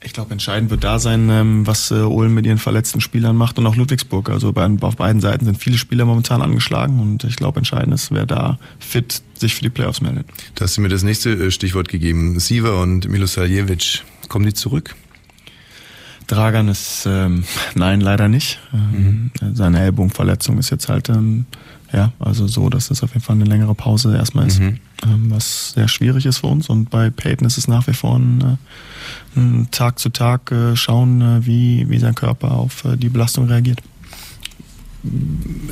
[0.05, 3.57] Ich glaube, entscheidend wird da sein, ähm, was äh, Ulm mit ihren verletzten Spielern macht
[3.57, 4.29] und auch Ludwigsburg.
[4.29, 8.27] Also auf beiden Seiten sind viele Spieler momentan angeschlagen und ich glaube, entscheidend ist, wer
[8.27, 10.27] da fit sich für die Playoffs meldet.
[10.53, 12.39] Du hast mir das nächste äh, Stichwort gegeben.
[12.39, 14.03] Siva und Milosaljevic.
[14.29, 14.95] Kommen die zurück?
[16.27, 18.59] Dragan ist, ähm, nein, leider nicht.
[18.71, 19.31] Mhm.
[19.53, 21.47] Seine Ellbogenverletzung ist jetzt halt ähm,
[21.95, 24.79] ja, also so, dass das auf jeden Fall eine längere Pause erstmal ist, mhm.
[25.03, 26.67] ähm, was sehr schwierig ist für uns.
[26.67, 28.41] Und bei Peyton ist es nach wie vor ein,
[29.35, 33.07] äh, ein Tag zu Tag äh, schauen, äh, wie, wie sein Körper auf äh, die
[33.07, 33.81] Belastung reagiert.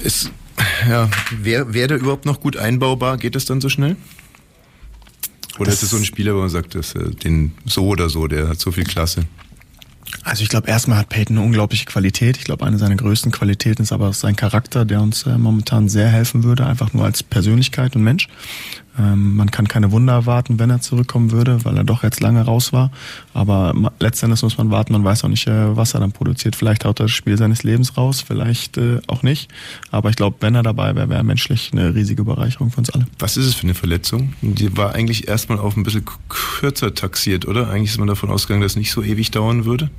[0.01, 0.31] Ist,
[0.89, 1.09] ja,
[1.41, 3.17] wäre wär der überhaupt noch gut einbaubar?
[3.17, 3.97] Geht das dann so schnell?
[5.57, 8.09] Oder das ist es so ein Spieler, wo man sagt, dass, äh, den so oder
[8.09, 9.25] so, der hat so viel Klasse?
[10.23, 12.37] Also ich glaube, erstmal hat Peyton eine unglaubliche Qualität.
[12.37, 16.07] Ich glaube, eine seiner größten Qualitäten ist aber sein Charakter, der uns äh, momentan sehr
[16.07, 18.27] helfen würde, einfach nur als Persönlichkeit und Mensch.
[18.97, 22.41] Ähm, man kann keine Wunder erwarten, wenn er zurückkommen würde, weil er doch jetzt lange
[22.41, 22.91] raus war.
[23.33, 26.55] Aber letztendlich muss man warten, man weiß auch nicht, äh, was er dann produziert.
[26.55, 29.49] Vielleicht haut er das Spiel seines Lebens raus, vielleicht äh, auch nicht.
[29.91, 32.89] Aber ich glaube, wenn er dabei wäre, wäre er menschlich eine riesige Bereicherung für uns
[32.91, 33.07] alle.
[33.19, 34.33] Was ist es für eine Verletzung?
[34.41, 37.69] Die war eigentlich erstmal auf ein bisschen kürzer taxiert, oder?
[37.69, 39.89] Eigentlich ist man davon ausgegangen, dass es nicht so ewig dauern würde.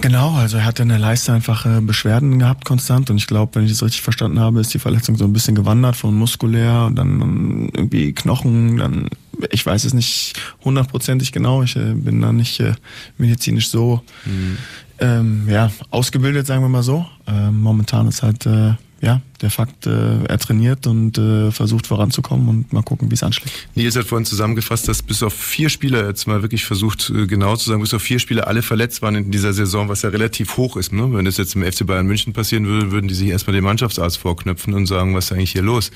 [0.00, 3.54] Genau, also er hatte in der Leiste einfach äh, Beschwerden gehabt konstant und ich glaube,
[3.54, 6.84] wenn ich das richtig verstanden habe, ist die Verletzung so ein bisschen gewandert von muskulär
[6.86, 9.08] und dann irgendwie Knochen, dann
[9.50, 12.74] ich weiß es nicht hundertprozentig genau, ich äh, bin da nicht äh,
[13.18, 14.58] medizinisch so mhm.
[14.98, 17.06] ähm, ja, ausgebildet, sagen wir mal so.
[17.26, 22.48] Ähm, momentan ist halt äh, ja, der Fakt, äh, er trainiert und äh, versucht voranzukommen
[22.48, 23.68] und mal gucken, wie es anschlägt.
[23.74, 27.56] Nils hat vorhin zusammengefasst, dass bis auf vier Spieler, jetzt mal wirklich versucht, äh, genau
[27.56, 30.56] zu sagen, bis auf vier Spieler alle verletzt waren in dieser Saison, was ja relativ
[30.56, 30.92] hoch ist.
[30.92, 31.12] Ne?
[31.12, 34.16] Wenn das jetzt im FC Bayern München passieren würde, würden die sich erstmal den Mannschaftsarzt
[34.16, 35.90] vorknöpfen und sagen, was ist eigentlich hier los?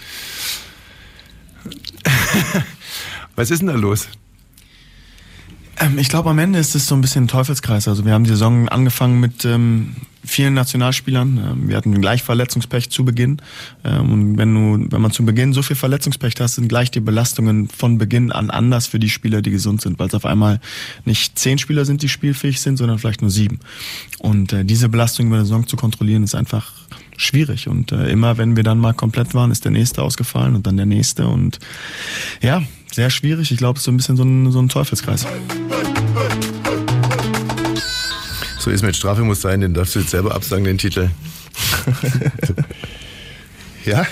[3.34, 4.08] was ist denn da los?
[5.80, 7.88] Ähm, ich glaube, am Ende ist es so ein bisschen ein Teufelskreis.
[7.88, 11.38] Also wir haben die Saison angefangen mit ähm, vielen Nationalspielern.
[11.38, 13.40] Ähm, wir hatten gleich Verletzungspech zu Beginn.
[13.82, 17.00] Ähm, und wenn du, wenn man zu Beginn so viel Verletzungspech hast, sind gleich die
[17.00, 20.60] Belastungen von Beginn an anders für die Spieler, die gesund sind, weil es auf einmal
[21.04, 23.60] nicht zehn Spieler sind, die spielfähig sind, sondern vielleicht nur sieben.
[24.18, 26.72] Und äh, diese Belastung über die Saison zu kontrollieren, ist einfach
[27.16, 27.68] schwierig.
[27.68, 30.76] Und äh, immer wenn wir dann mal komplett waren, ist der nächste ausgefallen und dann
[30.76, 31.26] der nächste.
[31.26, 31.58] Und
[32.42, 32.62] ja,
[32.92, 33.50] sehr schwierig.
[33.52, 35.26] Ich glaube, es ist so ein bisschen so ein, so ein Teufelskreis.
[38.58, 41.08] So ist mit Strafe muss sein, den darfst du jetzt selber absagen, den Titel.
[43.86, 44.06] ja?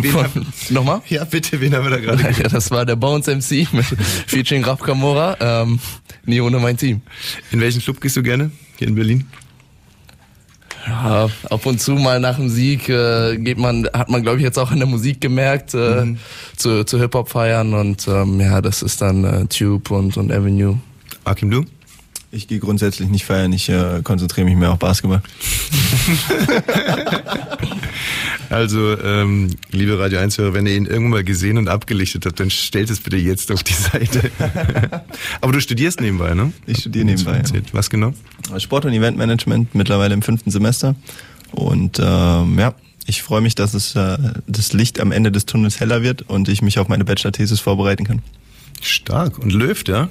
[0.00, 1.02] Wen haben- Nochmal?
[1.08, 3.84] ja, bitte, wen haben wir da gerade Ja, das war der Bones MC mit
[4.26, 5.36] featuring Raf Kamora.
[5.40, 5.80] Ähm,
[6.24, 7.02] nie ohne mein Team.
[7.50, 8.50] In welchen Club gehst du gerne?
[8.78, 9.26] Hier in Berlin?
[10.86, 14.42] Ja, ab und zu mal nach dem Sieg äh, geht man, hat man glaube ich
[14.42, 16.14] jetzt auch in der Musik gemerkt, äh,
[16.56, 20.78] zu, zu Hip-Hop feiern und ähm, ja, das ist dann äh, Tube und, und Avenue.
[21.24, 21.64] Akim, du?
[22.34, 25.22] Ich gehe grundsätzlich nicht feiern, ich äh, konzentriere mich mehr auf Basketball.
[28.50, 32.50] Also, ähm, liebe Radio 1-Hörer, wenn ihr ihn irgendwann mal gesehen und abgelichtet habt, dann
[32.50, 34.30] stellt es bitte jetzt auf die Seite.
[35.40, 36.52] Aber du studierst nebenbei, ne?
[36.66, 37.60] Ich studiere nebenbei, ja.
[37.72, 38.12] Was genau?
[38.58, 40.96] Sport- und Eventmanagement mittlerweile im fünften Semester.
[41.52, 42.74] Und ähm, ja,
[43.06, 46.50] ich freue mich, dass es äh, das Licht am Ende des Tunnels heller wird und
[46.50, 48.20] ich mich auf meine Bachelor-Thesis vorbereiten kann.
[48.82, 49.38] Stark.
[49.38, 50.10] Und Löw, ja?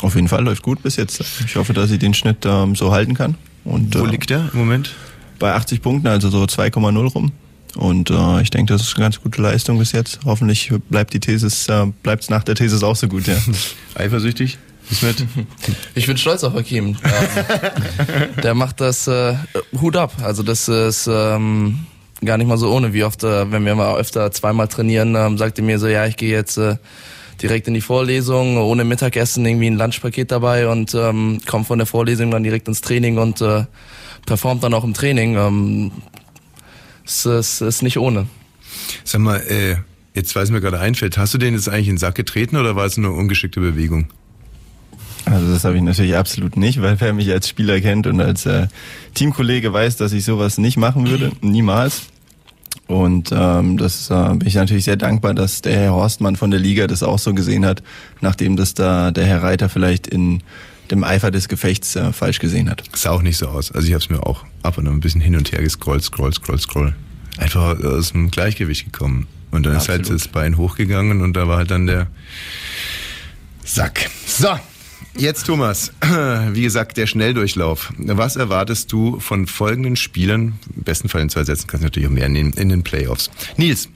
[0.00, 1.22] Auf jeden Fall läuft gut bis jetzt.
[1.46, 3.36] Ich hoffe, dass ich den Schnitt ähm, so halten kann.
[3.64, 4.94] Und Wo äh, liegt er im Moment?
[5.38, 7.32] bei 80 Punkten, also so 2,0 rum.
[7.76, 10.20] Und äh, ich denke, das ist eine ganz gute Leistung bis jetzt.
[10.24, 13.36] Hoffentlich bleibt die Thesis, äh, bleibt es nach der Thesis auch so gut, ja.
[13.94, 14.58] Eifersüchtig?
[15.94, 16.88] Ich bin stolz auf Hakim.
[16.88, 16.96] Ähm,
[18.42, 19.34] der macht das äh,
[19.80, 20.12] Hut ab.
[20.22, 21.86] Also das ist ähm,
[22.22, 22.92] gar nicht mal so ohne.
[22.92, 26.04] Wie oft, äh, wenn wir mal öfter zweimal trainieren, ähm, sagt er mir so, ja,
[26.06, 26.76] ich gehe jetzt äh,
[27.42, 31.86] direkt in die Vorlesung, ohne Mittagessen, irgendwie ein Lunchpaket dabei und ähm, komme von der
[31.86, 33.64] Vorlesung dann direkt ins Training und äh,
[34.26, 35.36] performt dann auch im Training.
[35.36, 35.92] Ähm,
[37.04, 38.26] es ist, ist nicht ohne.
[39.04, 39.76] Sag mal, äh,
[40.14, 42.76] jetzt weiß mir gerade einfällt, hast du den jetzt eigentlich in den Sack getreten oder
[42.76, 44.08] war es nur eine ungeschickte Bewegung?
[45.26, 48.44] Also das habe ich natürlich absolut nicht, weil wer mich als Spieler kennt und als
[48.46, 48.66] äh,
[49.14, 52.02] Teamkollege weiß, dass ich sowas nicht machen würde, niemals.
[52.86, 56.60] Und ähm, das äh, bin ich natürlich sehr dankbar, dass der Herr Horstmann von der
[56.60, 57.82] Liga das auch so gesehen hat,
[58.20, 60.42] nachdem das da der Herr Reiter vielleicht in
[60.90, 62.82] dem Eifer des Gefechts äh, falsch gesehen hat.
[62.94, 63.72] Sah auch nicht so aus.
[63.72, 66.04] Also ich habe es mir auch ab und an ein bisschen hin und her gescrollt,
[66.04, 66.94] scroll, scroll, scroll.
[67.38, 69.26] Einfach aus dem Gleichgewicht gekommen.
[69.50, 70.20] Und dann ist halt Absolut.
[70.20, 72.08] das Bein hochgegangen und da war halt dann der
[73.64, 74.10] Sack.
[74.26, 74.48] So,
[75.16, 75.92] jetzt Thomas.
[76.52, 77.92] Wie gesagt, der Schnelldurchlauf.
[77.98, 80.54] Was erwartest du von folgenden Spielern?
[80.76, 83.30] Im besten Fall in zwei Sätzen, kannst du natürlich auch mehr nehmen, in den Playoffs.
[83.56, 83.88] Nils,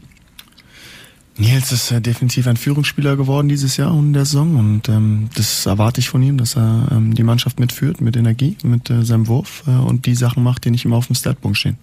[1.41, 5.31] Nils ist äh, definitiv ein Führungsspieler geworden dieses Jahr und in der Saison und ähm,
[5.37, 9.05] das erwarte ich von ihm, dass er ähm, die Mannschaft mitführt mit Energie, mit äh,
[9.05, 11.79] seinem Wurf äh, und die Sachen macht, die nicht immer auf dem Statpunkt stehen.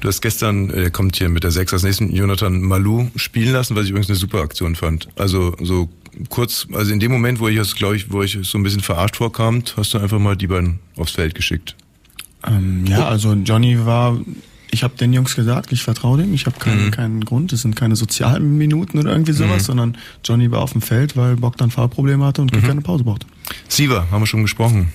[0.00, 3.76] Du hast gestern, äh, kommt hier mit der 6 als nächsten, Jonathan Malou spielen lassen,
[3.76, 5.08] was ich übrigens eine super Aktion fand.
[5.16, 5.88] Also so
[6.28, 8.80] kurz, also in dem Moment, wo ich es, glaube ich, wo ich so ein bisschen
[8.80, 11.76] verarscht vorkam, hast du einfach mal die beiden aufs Feld geschickt.
[12.46, 14.18] Ähm, ja, also Johnny war,
[14.70, 17.74] ich habe den Jungs gesagt, ich vertraue dem, ich habe keinen, keinen Grund, es sind
[17.74, 22.24] keine sozialen Minuten oder irgendwie sowas, sondern Johnny war auf dem Feld, weil Bogdan Fahrprobleme
[22.24, 23.26] hatte und keine Pause brauchte.
[23.68, 24.92] Siva, haben wir schon gesprochen.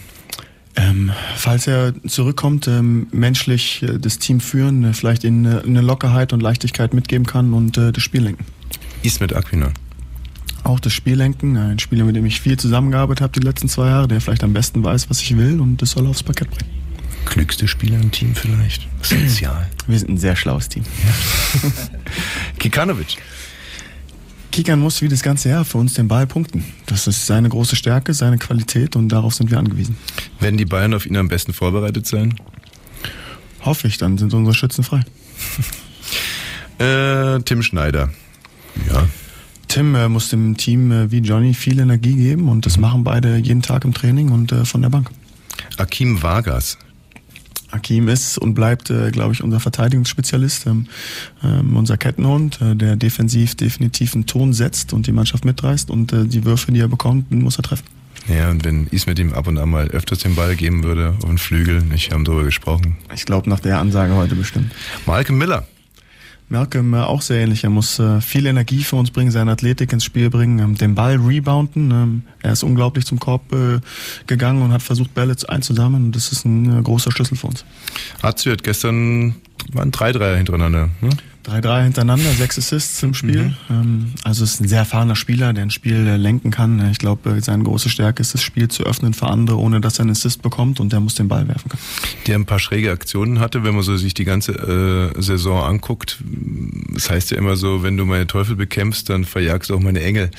[0.75, 5.81] Ähm, falls er zurückkommt, ähm, menschlich äh, das Team führen, äh, vielleicht in äh, eine
[5.81, 8.45] Lockerheit und Leichtigkeit mitgeben kann und äh, das Spiel lenken.
[9.03, 9.71] Ismet Aquina.
[10.63, 13.87] Auch das Spiel lenken, ein Spieler, mit dem ich viel zusammengearbeitet habe die letzten zwei
[13.87, 16.49] Jahre, der vielleicht am besten weiß, was ich will und das soll er aufs Parkett
[16.49, 16.71] bringen.
[17.25, 18.87] Klügste Spieler im Team vielleicht.
[19.01, 19.69] Sozial.
[19.87, 20.83] Wir sind ein sehr schlaues Team.
[22.59, 23.17] Kikanovic.
[24.53, 26.63] Kickern muss wie das ganze Jahr für uns den Ball punkten.
[26.85, 29.97] Das ist seine große Stärke, seine Qualität und darauf sind wir angewiesen.
[30.39, 32.35] Werden die Bayern auf ihn am besten vorbereitet sein?
[33.61, 35.01] Hoffe ich, dann sind unsere Schützen frei.
[36.79, 38.09] Äh, Tim Schneider.
[38.91, 39.07] Ja.
[39.73, 43.37] Tim äh, muss dem Team äh, wie Johnny viel Energie geben und das machen beide
[43.37, 45.09] jeden Tag im Training und äh, von der Bank.
[45.77, 46.77] Akim Vargas.
[47.71, 50.85] Akim ist und bleibt, äh, glaube ich, unser Verteidigungsspezialist, ähm,
[51.43, 56.13] ähm, unser Kettenhund, äh, der defensiv definitiv einen Ton setzt und die Mannschaft mitreißt und
[56.13, 57.87] äh, die Würfe, die er bekommt, muss er treffen.
[58.27, 61.29] Ja, und wenn Ismet ihm ab und an mal öfters den Ball geben würde auf
[61.29, 62.97] den Flügel, ich haben darüber gesprochen.
[63.15, 64.71] Ich glaube, nach der Ansage heute bestimmt.
[65.07, 65.65] Malcolm Miller.
[66.49, 67.63] Malcolm äh, auch sehr ähnlich.
[67.63, 70.93] Er muss äh, viel Energie für uns bringen, seine Athletik ins Spiel bringen, ähm, den
[70.95, 71.91] Ball rebounden.
[71.91, 73.79] Ähm, er ist unglaublich zum Korb äh,
[74.27, 76.11] gegangen und hat versucht, Bälle zu- einzusammeln.
[76.11, 77.65] Das ist ein großer Schlüssel für uns.
[78.21, 79.35] Azio hat gestern,
[79.71, 80.89] waren drei Dreier hintereinander.
[81.01, 81.09] Ne?
[81.45, 83.43] 3-3 hintereinander, sechs Assists im Spiel.
[83.43, 83.55] Mhm.
[83.69, 86.89] Ähm, also ist ein sehr erfahrener Spieler, der ein Spiel äh, lenken kann.
[86.91, 90.03] Ich glaube, seine große Stärke ist, das Spiel zu öffnen für andere, ohne dass er
[90.03, 91.81] einen Assist bekommt und der muss den Ball werfen können.
[92.27, 94.53] Der ein paar schräge Aktionen hatte, wenn man so sich die ganze
[95.15, 96.19] äh, Saison anguckt.
[96.93, 100.01] Das heißt ja immer so, wenn du meine Teufel bekämpfst, dann verjagst du auch meine
[100.01, 100.31] Engel.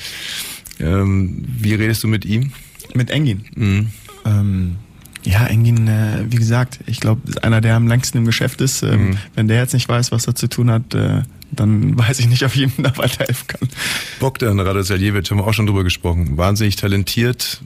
[0.79, 2.51] Ähm, wie redest du mit ihm?
[2.93, 3.45] Mit Engin?
[3.55, 3.87] Mhm.
[4.25, 4.75] Ähm,
[5.25, 8.83] ja, Engin, äh, wie gesagt, ich glaube, einer, der am längsten im Geschäft ist.
[8.83, 9.17] Ähm, mhm.
[9.33, 12.43] Wenn der jetzt nicht weiß, was er zu tun hat, äh, dann weiß ich nicht,
[12.43, 13.69] ob ich ihm da weiterhelfen kann.
[14.19, 16.37] Bogdan Radoseljevic haben wir auch schon drüber gesprochen.
[16.37, 17.61] Wahnsinnig talentiert,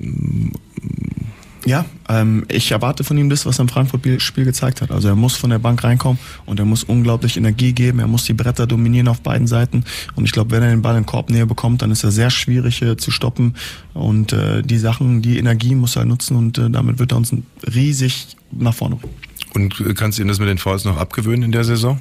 [1.66, 4.92] ja, ähm, ich erwarte von ihm das, was er im Frankfurt-Spiel gezeigt hat.
[4.92, 8.00] Also er muss von der Bank reinkommen und er muss unglaublich Energie geben.
[8.00, 9.84] Er muss die Bretter dominieren auf beiden Seiten.
[10.16, 12.82] Und ich glaube, wenn er den Ball in Korbnähe bekommt, dann ist er sehr schwierig
[12.82, 13.56] äh, zu stoppen.
[13.94, 17.34] Und äh, die Sachen, die Energie muss er nutzen und äh, damit wird er uns
[17.74, 19.16] riesig nach vorne bringen.
[19.54, 22.00] Und kannst du ihm das mit den Fouls noch abgewöhnen in der Saison?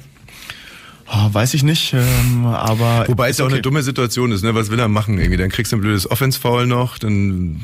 [1.11, 3.05] Oh, weiß ich nicht, ähm, aber.
[3.07, 3.51] Wobei es ja okay.
[3.51, 4.53] auch eine dumme Situation ist, ne?
[4.53, 5.37] Was will er machen irgendwie?
[5.37, 7.61] Dann kriegst du ein blödes Offense-Foul noch, dann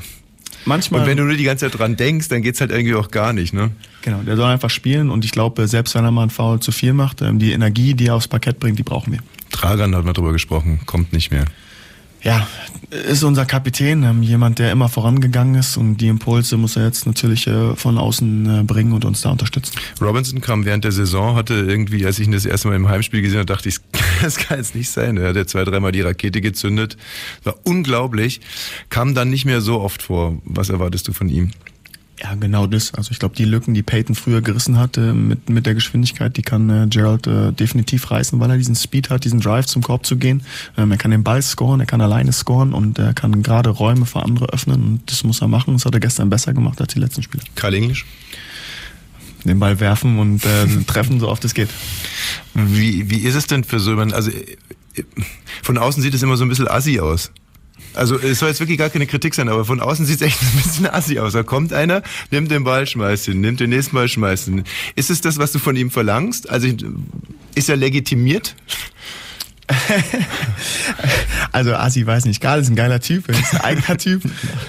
[0.66, 1.02] manchmal.
[1.02, 3.34] Und wenn du nur die ganze Zeit dran denkst, dann geht's halt irgendwie auch gar
[3.34, 3.72] nicht, ne?
[4.02, 6.72] Genau, der soll einfach spielen und ich glaube, selbst wenn er mal einen Foul zu
[6.72, 9.20] viel macht, ähm, die Energie, die er aufs Parkett bringt, die brauchen wir.
[9.52, 11.46] Tragan hat man drüber gesprochen, kommt nicht mehr
[12.22, 12.48] ja,
[12.90, 17.06] ist unser Kapitän, ähm, jemand, der immer vorangegangen ist und die Impulse muss er jetzt
[17.06, 19.74] natürlich äh, von außen äh, bringen und uns da unterstützen.
[20.02, 23.22] Robinson kam während der Saison, hatte irgendwie, als ich ihn das erste Mal im Heimspiel
[23.22, 23.78] gesehen habe, dachte ich,
[24.22, 25.18] das kann jetzt nicht sein.
[25.18, 26.98] Er hat ja zwei, dreimal die Rakete gezündet.
[27.44, 28.42] War unglaublich.
[28.90, 30.38] Kam dann nicht mehr so oft vor.
[30.46, 31.52] Was erwartest du von ihm?
[32.22, 32.94] Ja, genau das.
[32.94, 36.44] Also ich glaube, die Lücken, die Peyton früher gerissen hatte mit, mit der Geschwindigkeit, die
[36.44, 40.06] kann äh, Gerald äh, definitiv reißen, weil er diesen Speed hat, diesen Drive zum Korb
[40.06, 40.44] zu gehen.
[40.78, 44.06] Ähm, er kann den Ball scoren, er kann alleine scoren und er kann gerade Räume
[44.06, 45.74] für andere öffnen und das muss er machen.
[45.74, 47.44] Das hat er gestern besser gemacht als die letzten Spiele.
[47.56, 48.06] Karl Englisch?
[49.44, 51.70] Den Ball werfen und äh, treffen, so oft es geht.
[52.54, 54.14] Wie, wie ist es denn für so jemanden?
[54.14, 55.04] Also äh,
[55.64, 57.32] von außen sieht es immer so ein bisschen assi aus.
[57.96, 60.42] Also es soll jetzt wirklich gar keine Kritik sein, aber von außen sieht es echt
[60.42, 61.34] ein bisschen assi aus.
[61.34, 64.64] Da kommt einer, nimmt den Ball, schmeißt ihn, nimmt den nächsten Ball, schmeißt ihn.
[64.96, 66.50] Ist es das, was du von ihm verlangst?
[66.50, 66.68] Also
[67.56, 68.56] ist er legitimiert?
[71.52, 74.22] also Asi weiß nicht, Karl ist ein geiler Typ, er ist ein eigener Typ.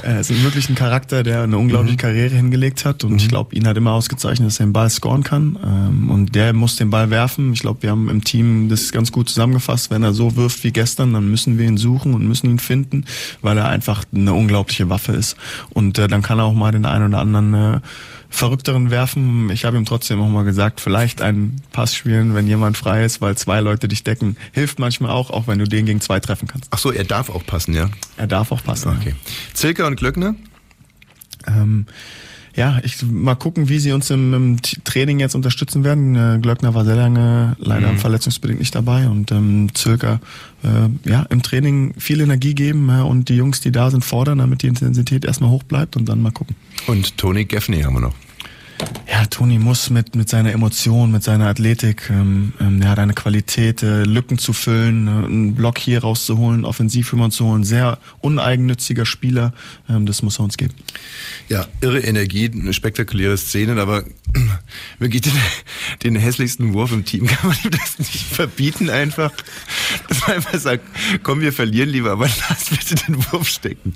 [0.02, 2.00] Er ist wirklich ein Charakter, der eine unglaubliche mhm.
[2.00, 3.16] Karriere hingelegt hat und mhm.
[3.18, 6.52] ich glaube, ihn hat immer ausgezeichnet, dass er den Ball scoren kann ähm, und der
[6.52, 7.52] muss den Ball werfen.
[7.52, 9.90] Ich glaube, wir haben im Team das ganz gut zusammengefasst.
[9.90, 13.04] Wenn er so wirft wie gestern, dann müssen wir ihn suchen und müssen ihn finden,
[13.42, 15.37] weil er einfach eine unglaubliche Waffe ist
[15.70, 17.80] und äh, dann kann er auch mal den einen oder anderen äh,
[18.37, 19.51] verrückteren werfen.
[19.51, 23.20] Ich habe ihm trotzdem auch mal gesagt, vielleicht einen Pass spielen, wenn jemand frei ist,
[23.20, 24.37] weil zwei Leute dich decken.
[24.53, 26.68] Hilft manchmal auch, auch wenn du den gegen zwei treffen kannst.
[26.70, 27.88] Ach so, er darf auch passen, ja?
[28.16, 28.96] Er darf auch passen.
[29.01, 29.14] Okay.
[29.55, 30.35] Zilker und Glöckner?
[31.46, 31.87] Ähm,
[32.55, 36.16] ja, ich mal gucken, wie sie uns im, im Training jetzt unterstützen werden.
[36.16, 37.99] Äh, Glöckner war sehr lange leider mhm.
[37.99, 40.20] verletzungsbedingt nicht dabei und ähm, Zilker
[40.62, 44.38] äh, ja im Training viel Energie geben äh, und die Jungs, die da sind, fordern,
[44.38, 46.57] damit die Intensität erstmal hoch bleibt und dann mal gucken.
[46.87, 48.14] Und Tony Gaffney haben wir noch.
[49.08, 53.14] Ja, Toni muss mit, mit seiner Emotion, mit seiner Athletik, ähm, ähm, er hat eine
[53.14, 57.64] Qualität, äh, Lücken zu füllen, äh, einen Block hier rauszuholen, offensiv immer zu holen.
[57.64, 59.54] Sehr uneigennütziger Spieler,
[59.88, 60.74] ähm, das muss er uns geben.
[61.48, 64.04] Ja, irre Energie, spektakuläre Szenen, aber
[64.98, 65.32] wirklich den,
[66.02, 69.32] den hässlichsten Wurf im Team kann man das nicht verbieten einfach.
[70.08, 70.84] Dass man einfach sagt,
[71.22, 73.94] komm, wir verlieren lieber, aber lass bitte den Wurf stecken.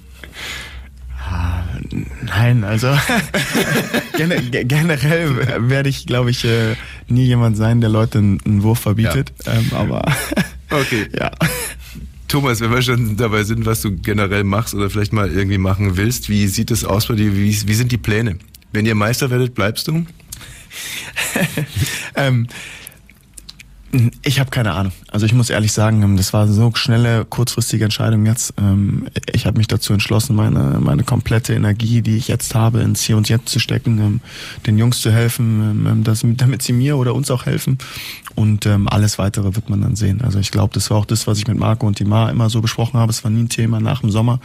[2.27, 2.89] Nein, also
[4.17, 6.77] generell werde ich, glaube ich, äh,
[7.09, 9.33] nie jemand sein, der Leute einen Wurf verbietet.
[9.47, 9.55] Ja.
[9.55, 10.05] Ähm, aber
[10.71, 11.09] okay.
[11.19, 11.31] ja.
[12.29, 15.97] Thomas, wenn wir schon dabei sind, was du generell machst oder vielleicht mal irgendwie machen
[15.97, 17.35] willst, wie sieht es aus bei dir?
[17.35, 18.39] Wie, wie sind die Pläne?
[18.73, 20.07] Wenn ihr Meister werdet, bleibst du?
[22.15, 22.47] ähm,
[24.23, 24.93] ich habe keine Ahnung.
[25.11, 28.55] Also ich muss ehrlich sagen, ähm, das war so schnelle, kurzfristige Entscheidung jetzt.
[28.59, 33.03] Ähm, ich habe mich dazu entschlossen, meine, meine komplette Energie, die ich jetzt habe, ins
[33.03, 34.21] Hier und Jetzt zu stecken, ähm,
[34.67, 36.05] den Jungs zu helfen,
[36.37, 37.79] damit sie mir oder uns auch helfen.
[38.37, 40.23] Und alles Weitere wird man dann sehen.
[40.23, 42.61] Also ich glaube, das war auch das, was ich mit Marco und Dimar immer so
[42.61, 43.11] besprochen habe.
[43.11, 44.41] Es war nie ein Thema nach dem Sommer.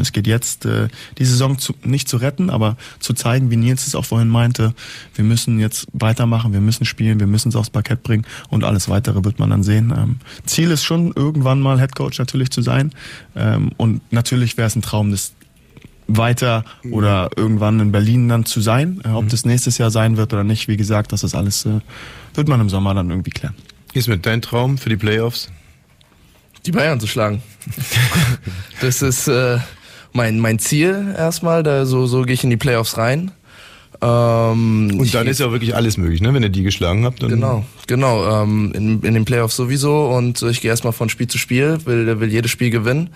[0.00, 3.86] es geht jetzt, äh, die Saison zu, nicht zu retten, aber zu zeigen, wie Nils
[3.86, 4.74] es auch vorhin meinte,
[5.14, 8.88] wir müssen jetzt weitermachen, wir müssen spielen, wir müssen es aufs Parkett bringen und alles
[8.88, 9.92] Weitere wird man dann sehen.
[10.06, 12.92] Ähm, Ziel ist schon, irgendwann mal Headcoach natürlich zu sein.
[13.34, 15.32] Ähm, und natürlich wäre es ein Traum, das
[16.08, 19.00] weiter oder irgendwann in Berlin dann zu sein.
[19.04, 19.28] Äh, ob mhm.
[19.28, 21.80] das nächstes Jahr sein wird oder nicht, wie gesagt, das ist alles, äh,
[22.34, 23.54] wird man im Sommer dann irgendwie klären.
[23.92, 25.50] Ist mit dein Traum für die Playoffs?
[26.64, 27.42] Die Bayern zu schlagen.
[28.80, 29.58] das ist äh,
[30.12, 31.62] mein, mein Ziel erstmal.
[31.62, 33.32] Da, so so gehe ich in die Playoffs rein.
[34.02, 36.32] Ähm, Und dann ist ja wirklich alles möglich, ne?
[36.34, 37.30] Wenn ihr die geschlagen habt, dann.
[37.30, 38.42] Genau, genau.
[38.42, 41.78] Ähm, in, in den Playoffs sowieso und äh, ich gehe erstmal von Spiel zu Spiel,
[41.84, 43.10] will, will jedes Spiel gewinnen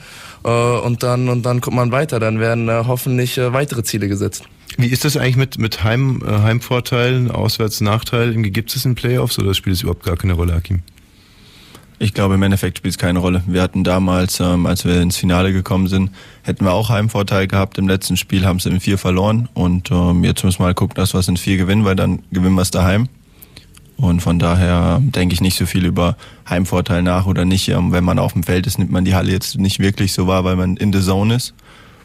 [0.44, 2.18] äh, und dann und dann kommt man weiter.
[2.20, 4.44] Dann werden äh, hoffentlich äh, weitere Ziele gesetzt.
[4.78, 8.42] Wie ist das eigentlich mit, mit Heim, äh, Heimvorteilen, Auswärtsnachteilen?
[8.52, 10.82] Gibt es in Playoffs oder spielt es überhaupt gar keine Rolle, Hakim?
[12.02, 13.42] Ich glaube, im Endeffekt spielt es keine Rolle.
[13.46, 16.10] Wir hatten damals, ähm, als wir ins Finale gekommen sind,
[16.42, 17.76] hätten wir auch Heimvorteil gehabt.
[17.76, 19.50] Im letzten Spiel haben sie in vier verloren.
[19.52, 22.20] Und ähm, jetzt müssen wir mal gucken, dass wir es in vier gewinnen, weil dann
[22.32, 23.10] gewinnen wir es daheim.
[23.98, 26.16] Und von daher denke ich nicht so viel über
[26.48, 27.68] Heimvorteil nach oder nicht.
[27.68, 30.26] Ähm, wenn man auf dem Feld ist, nimmt man die Halle jetzt nicht wirklich so
[30.26, 31.52] wahr, weil man in the zone ist.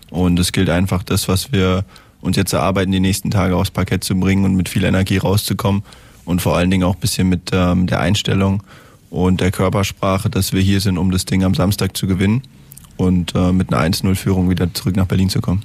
[0.10, 1.86] Und es gilt einfach, das, was wir
[2.20, 5.84] uns jetzt erarbeiten, die nächsten Tage aufs Parkett zu bringen und mit viel Energie rauszukommen.
[6.26, 8.62] Und vor allen Dingen auch ein bisschen mit ähm, der Einstellung
[9.10, 12.43] und der Körpersprache, dass wir hier sind, um das Ding am Samstag zu gewinnen
[12.97, 15.64] und äh, mit einer 1-0-Führung wieder zurück nach Berlin zu kommen.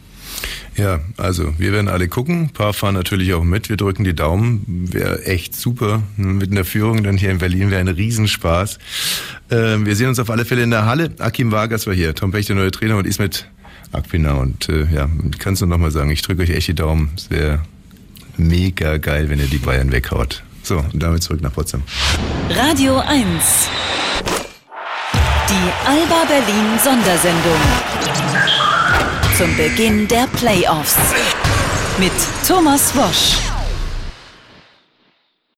[0.76, 2.44] Ja, also wir werden alle gucken.
[2.44, 3.68] Ein paar fahren natürlich auch mit.
[3.68, 4.88] Wir drücken die Daumen.
[4.92, 6.02] Wäre echt super.
[6.16, 8.78] Mit einer Führung dann hier in Berlin wäre ein Riesenspaß.
[9.50, 11.12] Ähm, wir sehen uns auf alle Fälle in der Halle.
[11.18, 13.48] Akim Vargas war hier, Tom Pech, der neue Trainer und Ismet
[13.92, 14.34] Akpina.
[14.34, 17.10] Und äh, ja, kannst du noch mal sagen, ich drücke euch echt die Daumen.
[17.16, 17.60] Es wäre
[18.36, 20.42] mega geil, wenn ihr die Bayern weghaut.
[20.62, 21.82] So, und damit zurück nach Potsdam.
[22.50, 23.68] Radio 1.
[25.48, 27.60] Die Alba Berlin Sondersendung.
[29.36, 30.96] Zum Beginn der Playoffs.
[31.98, 32.12] Mit
[32.46, 33.49] Thomas Wosch.